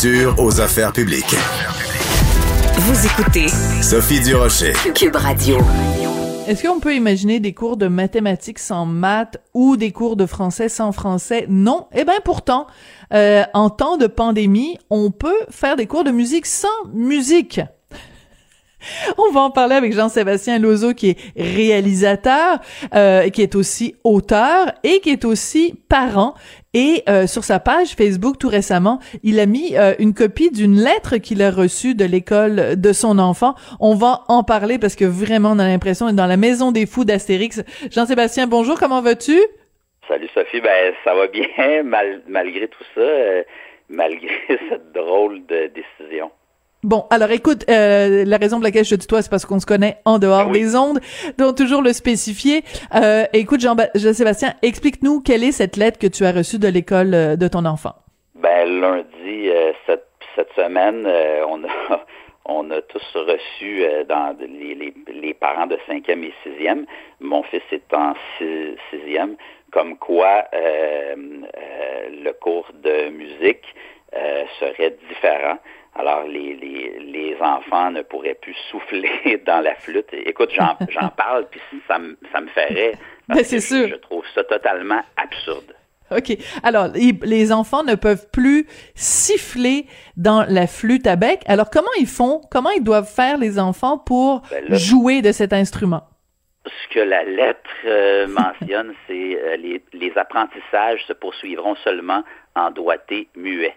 [0.00, 1.34] Culture aux affaires publiques.
[2.76, 3.48] Vous écoutez
[3.82, 4.72] Sophie Durocher.
[4.94, 5.58] Cube Radio.
[6.46, 10.68] Est-ce qu'on peut imaginer des cours de mathématiques sans maths ou des cours de français
[10.68, 11.46] sans français?
[11.48, 11.88] Non.
[11.92, 12.68] Eh bien, pourtant,
[13.12, 17.60] euh, en temps de pandémie, on peut faire des cours de musique sans musique.
[19.18, 22.58] On va en parler avec Jean-Sébastien Lozo, qui est réalisateur,
[22.94, 26.34] euh, qui est aussi auteur et qui est aussi parent.
[26.74, 30.76] Et euh, sur sa page Facebook tout récemment, il a mis euh, une copie d'une
[30.76, 33.54] lettre qu'il a reçue de l'école de son enfant.
[33.80, 36.86] On va en parler parce que vraiment on a l'impression d'être dans la maison des
[36.86, 37.62] fous d'Astérix.
[37.90, 39.38] Jean-Sébastien, bonjour, comment vas-tu?
[40.06, 41.82] Salut Sophie, ben ça va bien
[42.28, 43.02] malgré tout ça,
[43.88, 46.30] malgré cette drôle de décision.
[46.84, 49.66] Bon, alors écoute, euh, la raison pour laquelle je te tutoie, c'est parce qu'on se
[49.66, 51.00] connaît en dehors ah des ondes,
[51.36, 52.62] donc toujours le spécifier.
[52.94, 57.34] Euh, écoute, Jean-Sébastien, explique-nous quelle est cette lettre que tu as reçue de l'école euh,
[57.34, 57.94] de ton enfant.
[58.36, 59.50] Ben lundi
[59.86, 60.06] cette,
[60.36, 61.04] cette semaine,
[61.48, 62.04] on a
[62.44, 66.86] on a tous reçu dans les, les, parents de cinquième et sixième.
[67.20, 68.14] Mon fils est en
[68.90, 69.34] sixième,
[69.72, 73.64] comme quoi le cours de musique
[74.60, 75.58] serait différent.
[75.98, 80.06] Alors, les, les, les, enfants ne pourraient plus souffler dans la flûte.
[80.12, 82.92] Écoute, j'en parle, puis ça, me, ça me ferait.
[83.28, 83.88] Ben, c'est sûr.
[83.88, 85.74] Je trouve ça totalement absurde.
[86.10, 86.38] OK.
[86.62, 89.86] Alors, les enfants ne peuvent plus siffler
[90.16, 91.42] dans la flûte à bec.
[91.46, 92.40] Alors, comment ils font?
[92.50, 96.04] Comment ils doivent faire, les enfants, pour ben jouer de cet instrument?
[96.64, 102.22] Ce que la lettre euh, mentionne, c'est euh, les, les apprentissages se poursuivront seulement
[102.54, 103.74] en doigté muet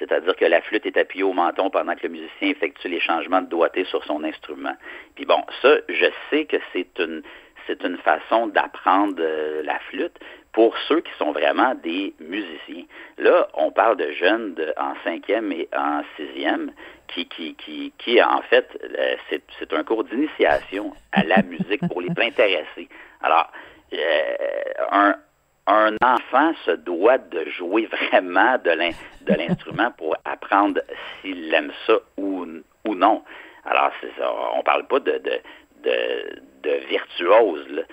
[0.00, 3.42] c'est-à-dire que la flûte est appuyée au menton pendant que le musicien effectue les changements
[3.42, 4.74] de doigté sur son instrument.
[5.14, 7.22] Puis bon, ça, je sais que c'est une
[7.66, 10.18] c'est une façon d'apprendre euh, la flûte
[10.52, 12.84] pour ceux qui sont vraiment des musiciens.
[13.18, 16.72] Là, on parle de jeunes en cinquième et en sixième
[17.06, 22.00] qui, qui, qui, qui en fait, euh, c'est un cours d'initiation à la musique pour
[22.00, 22.88] les intéressés.
[23.22, 23.52] Alors,
[23.92, 24.36] euh,
[24.90, 25.14] un,
[25.66, 30.80] un enfant se doit de jouer vraiment de l'instrument pour apprendre
[31.20, 32.46] s'il aime ça ou,
[32.86, 33.22] non.
[33.64, 35.20] Alors, c'est ça, on parle pas de,
[36.88, 37.84] virtuose.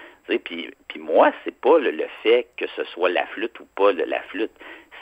[0.43, 4.21] Puis, puis moi, c'est pas le, fait que ce soit la flûte ou pas la
[4.23, 4.51] flûte.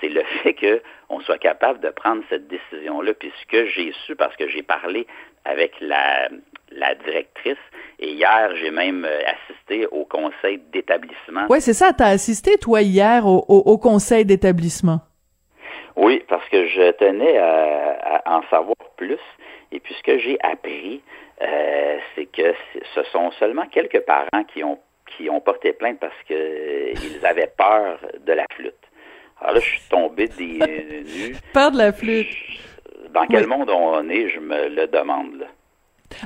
[0.02, 3.14] C'est le fait qu'on soit capable de prendre cette décision-là.
[3.14, 5.08] Puis que j'ai su, parce que j'ai parlé
[5.46, 6.30] avec la,
[6.76, 7.58] la directrice.
[8.00, 11.46] Et hier, j'ai même euh, assisté au conseil d'établissement.
[11.50, 11.94] Oui, c'est ça.
[11.94, 15.00] Tu as assisté, toi, hier, au, au, conseil d'établissement?
[15.96, 19.20] Oui, parce que je tenais à, en savoir plus.
[19.72, 21.02] Et puis, ce que j'ai appris,
[21.42, 22.54] euh, c'est que
[22.94, 24.80] ce sont seulement quelques parents qui ont,
[25.16, 28.74] qui ont porté plainte parce qu'ils avaient peur de la flûte.
[29.42, 30.60] Alors là, je suis tombé des
[31.30, 31.36] nues.
[31.54, 32.28] Peur de la flûte.
[33.14, 35.40] Dans quel monde on est, je me le demande.
[35.40, 35.48] Là.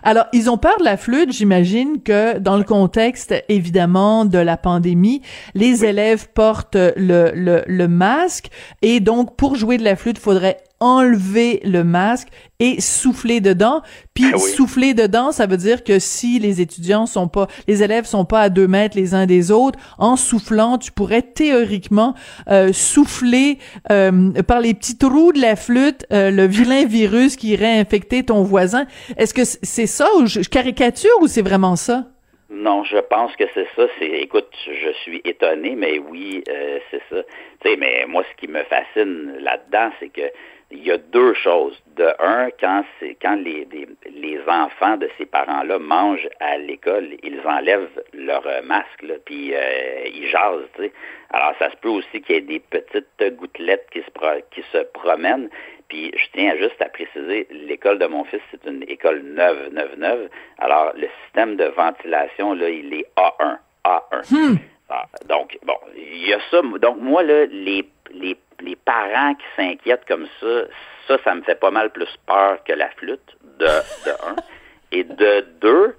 [0.03, 4.57] Alors, ils ont peur de la flûte, j'imagine que dans le contexte, évidemment, de la
[4.57, 5.21] pandémie,
[5.55, 8.49] les élèves portent le, le, le masque.
[8.81, 13.81] Et donc, pour jouer de la flûte, il faudrait enlever le masque et souffler dedans.
[14.13, 18.05] Puis ah souffler dedans, ça veut dire que si les étudiants sont pas, les élèves
[18.05, 22.15] sont pas à deux mètres les uns des autres, en soufflant, tu pourrais théoriquement
[22.49, 23.59] euh, souffler
[23.91, 28.23] euh, par les petits trous de la flûte euh, le vilain virus qui irait infecter
[28.23, 28.85] ton voisin.
[29.17, 32.05] Est-ce que c'est ça ou je caricature ou c'est vraiment ça?
[32.51, 33.83] Non, je pense que c'est ça.
[33.99, 36.43] C'est, écoute, je suis étonné, mais oui,
[36.89, 37.23] c'est ça.
[37.61, 40.31] Tu sais, mais moi, ce qui me fascine là-dedans, c'est que
[40.71, 41.77] il y a deux choses.
[41.95, 47.41] De un, quand c'est quand les, les, enfants de ces parents-là mangent à l'école, ils
[47.45, 50.67] enlèvent leur masque, là, puis euh, ils jasent.
[50.75, 50.91] Tu sais.
[51.31, 54.77] Alors, ça se peut aussi qu'il y ait des petites gouttelettes qui se, qui se
[54.93, 55.49] promènent.
[55.89, 59.97] Puis, je tiens juste à préciser, l'école de mon fils, c'est une école neuve, neuve,
[59.97, 60.29] neuve.
[60.59, 63.57] Alors, le système de ventilation, là, il est A1.
[63.85, 64.33] A1.
[64.35, 64.57] Hmm.
[64.89, 66.61] Ah, donc, bon, il y a ça.
[66.61, 70.63] Donc, moi, là, les, les les parents qui s'inquiètent comme ça,
[71.07, 74.35] ça, ça me fait pas mal plus peur que la flûte, de, de un.
[74.91, 75.95] Et de deux,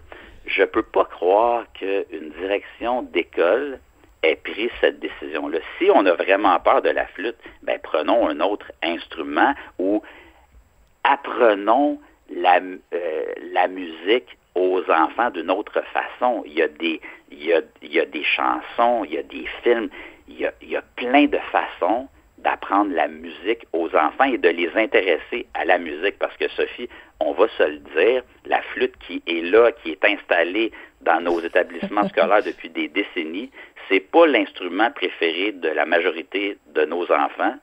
[0.47, 3.79] je peux pas croire qu'une direction d'école
[4.23, 5.59] ait pris cette décision-là.
[5.79, 10.03] Si on a vraiment peur de la flûte, ben prenons un autre instrument ou
[11.05, 12.01] apprenons
[12.31, 12.61] la,
[12.93, 16.43] euh, la musique aux enfants d'une autre façon.
[16.47, 17.01] Il y a des,
[17.31, 19.89] il y a, il y a des chansons, il y a des films,
[20.29, 22.09] il y a, il y a plein de façons
[22.43, 26.19] d'apprendre la musique aux enfants et de les intéresser à la musique.
[26.19, 26.89] Parce que Sophie,
[27.21, 30.73] on va se le dire, la flûte qui est là, qui est installée
[31.03, 33.51] dans nos établissements scolaires depuis des décennies,
[33.89, 37.55] c'est pas l'instrument préféré de la majorité de nos enfants.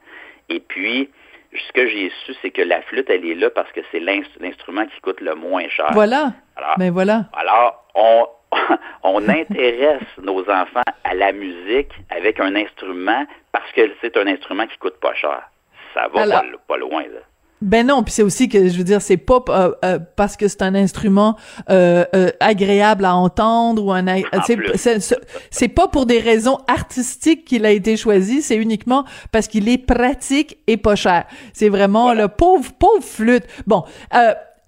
[0.49, 1.09] Et puis,
[1.53, 4.85] ce que j'ai su, c'est que la flûte, elle est là parce que c'est l'instrument
[4.85, 5.89] qui coûte le moins cher.
[5.93, 6.33] Voilà.
[6.55, 7.25] Alors, ben voilà.
[7.33, 8.27] Alors, on,
[9.03, 14.67] on intéresse nos enfants à la musique avec un instrument parce que c'est un instrument
[14.67, 15.49] qui coûte pas cher.
[15.93, 17.19] Ça va pas, pas, loin, là.
[17.61, 20.47] Ben non, puis c'est aussi que je veux dire, c'est pas euh, euh, parce que
[20.47, 21.35] c'est un instrument
[21.71, 22.05] euh,
[22.39, 24.05] agréable à entendre ou un
[25.49, 29.79] c'est pas pour des raisons artistiques qu'il a été choisi, c'est uniquement parce qu'il est
[29.79, 31.25] pratique et pas cher.
[31.53, 33.45] C'est vraiment le pauvre pauvre flûte.
[33.65, 33.85] Bon,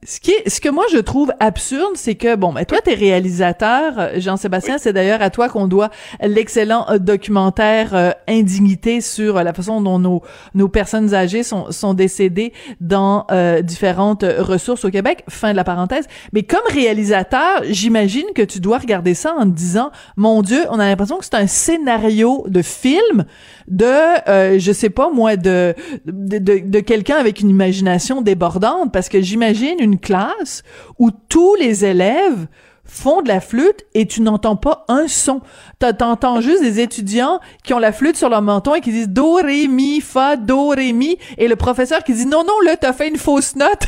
[0.04, 2.94] ce qui est, ce que moi je trouve absurde, c'est que bon, ben toi t'es
[2.94, 5.90] réalisateur, euh, Jean-Sébastien, c'est d'ailleurs à toi qu'on doit
[6.22, 10.22] l'excellent euh, documentaire euh, Indignité sur la façon dont nos
[10.54, 13.26] nos personnes âgées sont sont décédées dans
[13.64, 15.24] différentes ressources au Québec.
[15.28, 16.06] Fin de la parenthèse.
[16.32, 20.80] Mais comme réalisateur, j'imagine que tu dois regarder ça en te disant, mon Dieu, on
[20.80, 23.26] a l'impression que c'est un scénario de film
[23.68, 25.74] de, je sais pas moi, de
[26.06, 30.64] de, de, de quelqu'un avec une imagination débordante, parce que j'imagine une classe
[30.98, 32.48] où tous les élèves
[32.90, 35.42] font de la flûte et tu n'entends pas un son.
[35.80, 39.36] T'entends juste des étudiants qui ont la flûte sur leur menton et qui disent do,
[39.36, 42.94] ré, mi, fa, do, ré, mi et le professeur qui dit non, non, là, t'as
[42.94, 43.84] fait une fausse note.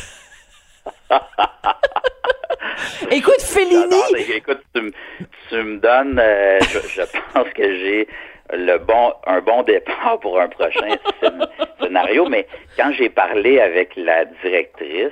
[3.11, 4.01] écoute, Fellini.
[4.35, 4.81] écoute, tu,
[5.55, 7.01] me donnes, euh, je,
[7.33, 8.07] pense que j'ai
[8.53, 10.95] le bon, un bon départ pour un prochain
[11.81, 12.47] scénario, mais
[12.77, 15.11] quand j'ai parlé avec la directrice,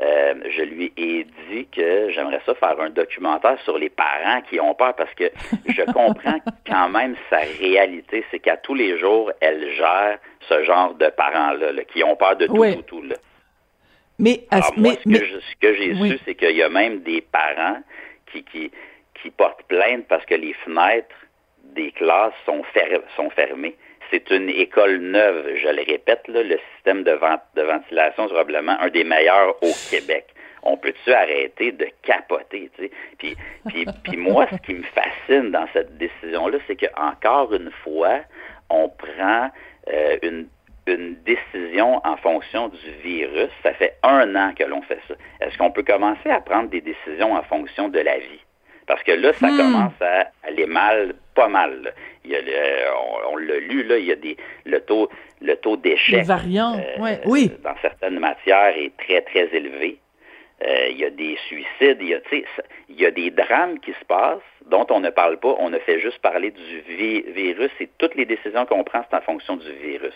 [0.00, 4.58] euh, je lui ai dit que j'aimerais ça faire un documentaire sur les parents qui
[4.58, 5.30] ont peur parce que
[5.68, 10.94] je comprends quand même sa réalité, c'est qu'à tous les jours, elle gère ce genre
[10.94, 13.02] de parents-là, qui ont peur de tout, tout, tout.
[13.02, 13.16] Là.
[14.18, 14.44] Mais,
[14.76, 17.80] moi, ce que, j'ai su, c'est qu'il y a même des parents
[18.32, 18.70] qui, qui,
[19.20, 21.14] qui portent plainte parce que les fenêtres
[21.74, 22.62] des classes sont,
[23.16, 23.76] sont fermées
[24.10, 28.76] c'est une école neuve, je le répète, là, le système de, de ventilation est probablement
[28.80, 30.26] un des meilleurs au Québec.
[30.62, 32.90] On peut-tu arrêter de capoter, tu sais?
[33.18, 33.36] Puis,
[33.68, 38.20] puis, puis moi, ce qui me fascine dans cette décision-là, c'est qu'encore une fois,
[38.68, 39.50] on prend
[39.88, 40.48] euh, une,
[40.86, 43.50] une décision en fonction du virus.
[43.62, 45.14] Ça fait un an que l'on fait ça.
[45.40, 48.44] Est-ce qu'on peut commencer à prendre des décisions en fonction de la vie?
[48.86, 49.56] Parce que là, ça hmm.
[49.56, 51.94] commence à aller mal, pas mal.
[52.24, 52.40] Il y a
[53.30, 55.08] on, l'a lu, là, il y a des, le taux,
[55.40, 57.50] le taux d'échec euh, oui.
[57.62, 59.98] dans certaines matières est très, très élevé.
[60.62, 62.20] Euh, il y a des suicides, il y a,
[62.90, 65.56] il y a des drames qui se passent dont on ne parle pas.
[65.58, 66.80] On ne fait juste parler du
[67.32, 70.14] virus et toutes les décisions qu'on prend, c'est en fonction du virus.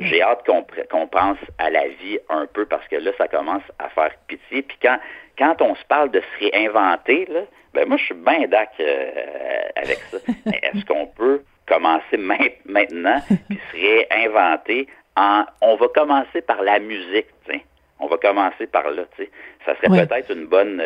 [0.00, 3.88] J'ai hâte qu'on pense à la vie un peu parce que là, ça commence à
[3.90, 4.62] faire pitié.
[4.62, 4.98] Puis quand,
[5.38, 7.42] quand on se parle de se réinventer, là,
[7.74, 10.18] ben moi, je suis bien d'accord euh, avec ça.
[10.46, 15.44] Mais est-ce qu'on peut commencer maintenant puis se réinventer en...
[15.60, 17.60] On va commencer par la musique, tiens.
[18.00, 19.30] On va commencer par là, tu sais.
[19.64, 20.82] Ça serait peut-être une bonne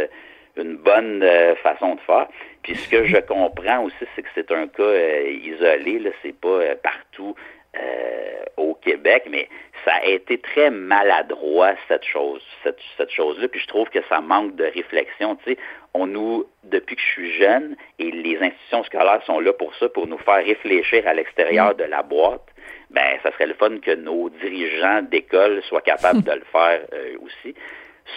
[0.59, 2.27] une bonne euh, façon de faire.
[2.63, 6.39] Puis ce que je comprends aussi, c'est que c'est un cas euh, isolé, là, c'est
[6.39, 7.35] pas partout
[7.77, 8.45] euh,
[8.89, 9.49] Québec, mais
[9.85, 13.49] ça a été très maladroit cette chose, cette, cette chose-là.
[13.49, 15.37] Puis je trouve que ça manque de réflexion.
[15.37, 15.59] Tu sais,
[15.95, 19.89] on nous, depuis que je suis jeune, et les institutions scolaires sont là pour ça,
[19.89, 22.47] pour nous faire réfléchir à l'extérieur de la boîte.
[22.91, 27.17] Ben, ça serait le fun que nos dirigeants d'école soient capables de le faire euh,
[27.21, 27.55] aussi.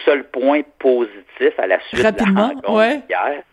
[0.05, 3.43] Seul point positif à la suite de la rencontre hier,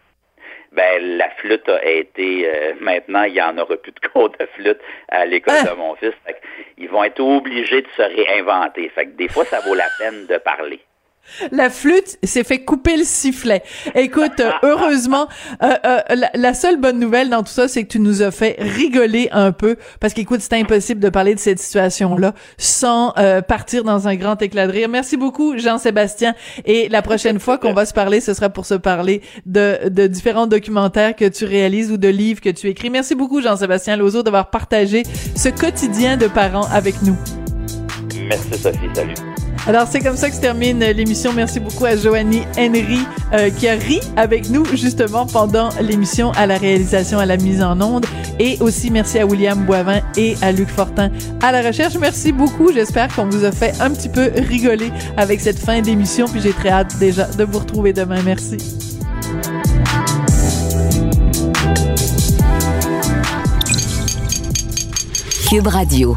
[0.73, 4.47] ben la flûte a été euh, maintenant il y en aura plus de cours de
[4.55, 5.71] flûte à l'école ah!
[5.71, 6.15] de mon fils.
[6.77, 8.89] ils vont être obligés de se réinventer.
[8.91, 10.81] Fait que des fois ça vaut la peine de parler.
[11.53, 13.63] La flûte s'est fait couper le sifflet.
[13.95, 15.29] Écoute, euh, heureusement,
[15.63, 18.57] euh, euh, la, seule bonne nouvelle dans tout ça, c'est que tu nous as fait
[18.59, 23.15] rigoler un peu, parce qu'écoute, c'est impossible de parler de cette situation-là sans
[23.47, 24.89] partir dans un grand éclat de rire.
[24.89, 26.35] Merci beaucoup, Jean-Sébastien.
[26.65, 30.07] Et la prochaine fois qu'on va se parler, ce sera pour se parler de, de
[30.07, 32.91] différents documentaires que tu réalises ou de livres que tu écris.
[32.91, 35.03] Merci beaucoup, Jean-Sébastien Lozo, d'avoir partagé
[35.37, 37.17] ce quotidien de parents avec nous.
[38.29, 38.89] Merci, Sophie.
[38.95, 39.28] Salut.
[39.69, 41.35] Alors, c'est comme ça que se termine l'émission.
[41.35, 43.01] Merci beaucoup à Joanie Henry
[43.35, 47.63] euh, qui a ri avec nous justement pendant l'émission à la réalisation, à la mise
[47.63, 48.07] en onde.
[48.39, 51.11] Et aussi merci à William Boivin et à Luc Fortin
[51.43, 51.97] à la recherche.
[52.01, 52.73] Merci beaucoup.
[52.73, 56.25] J'espère qu'on vous a fait un petit peu rigoler avec cette fin d'émission.
[56.29, 58.23] Puis j'ai très hâte déjà de vous retrouver demain.
[58.25, 58.57] Merci.
[65.51, 66.17] Cube Radio.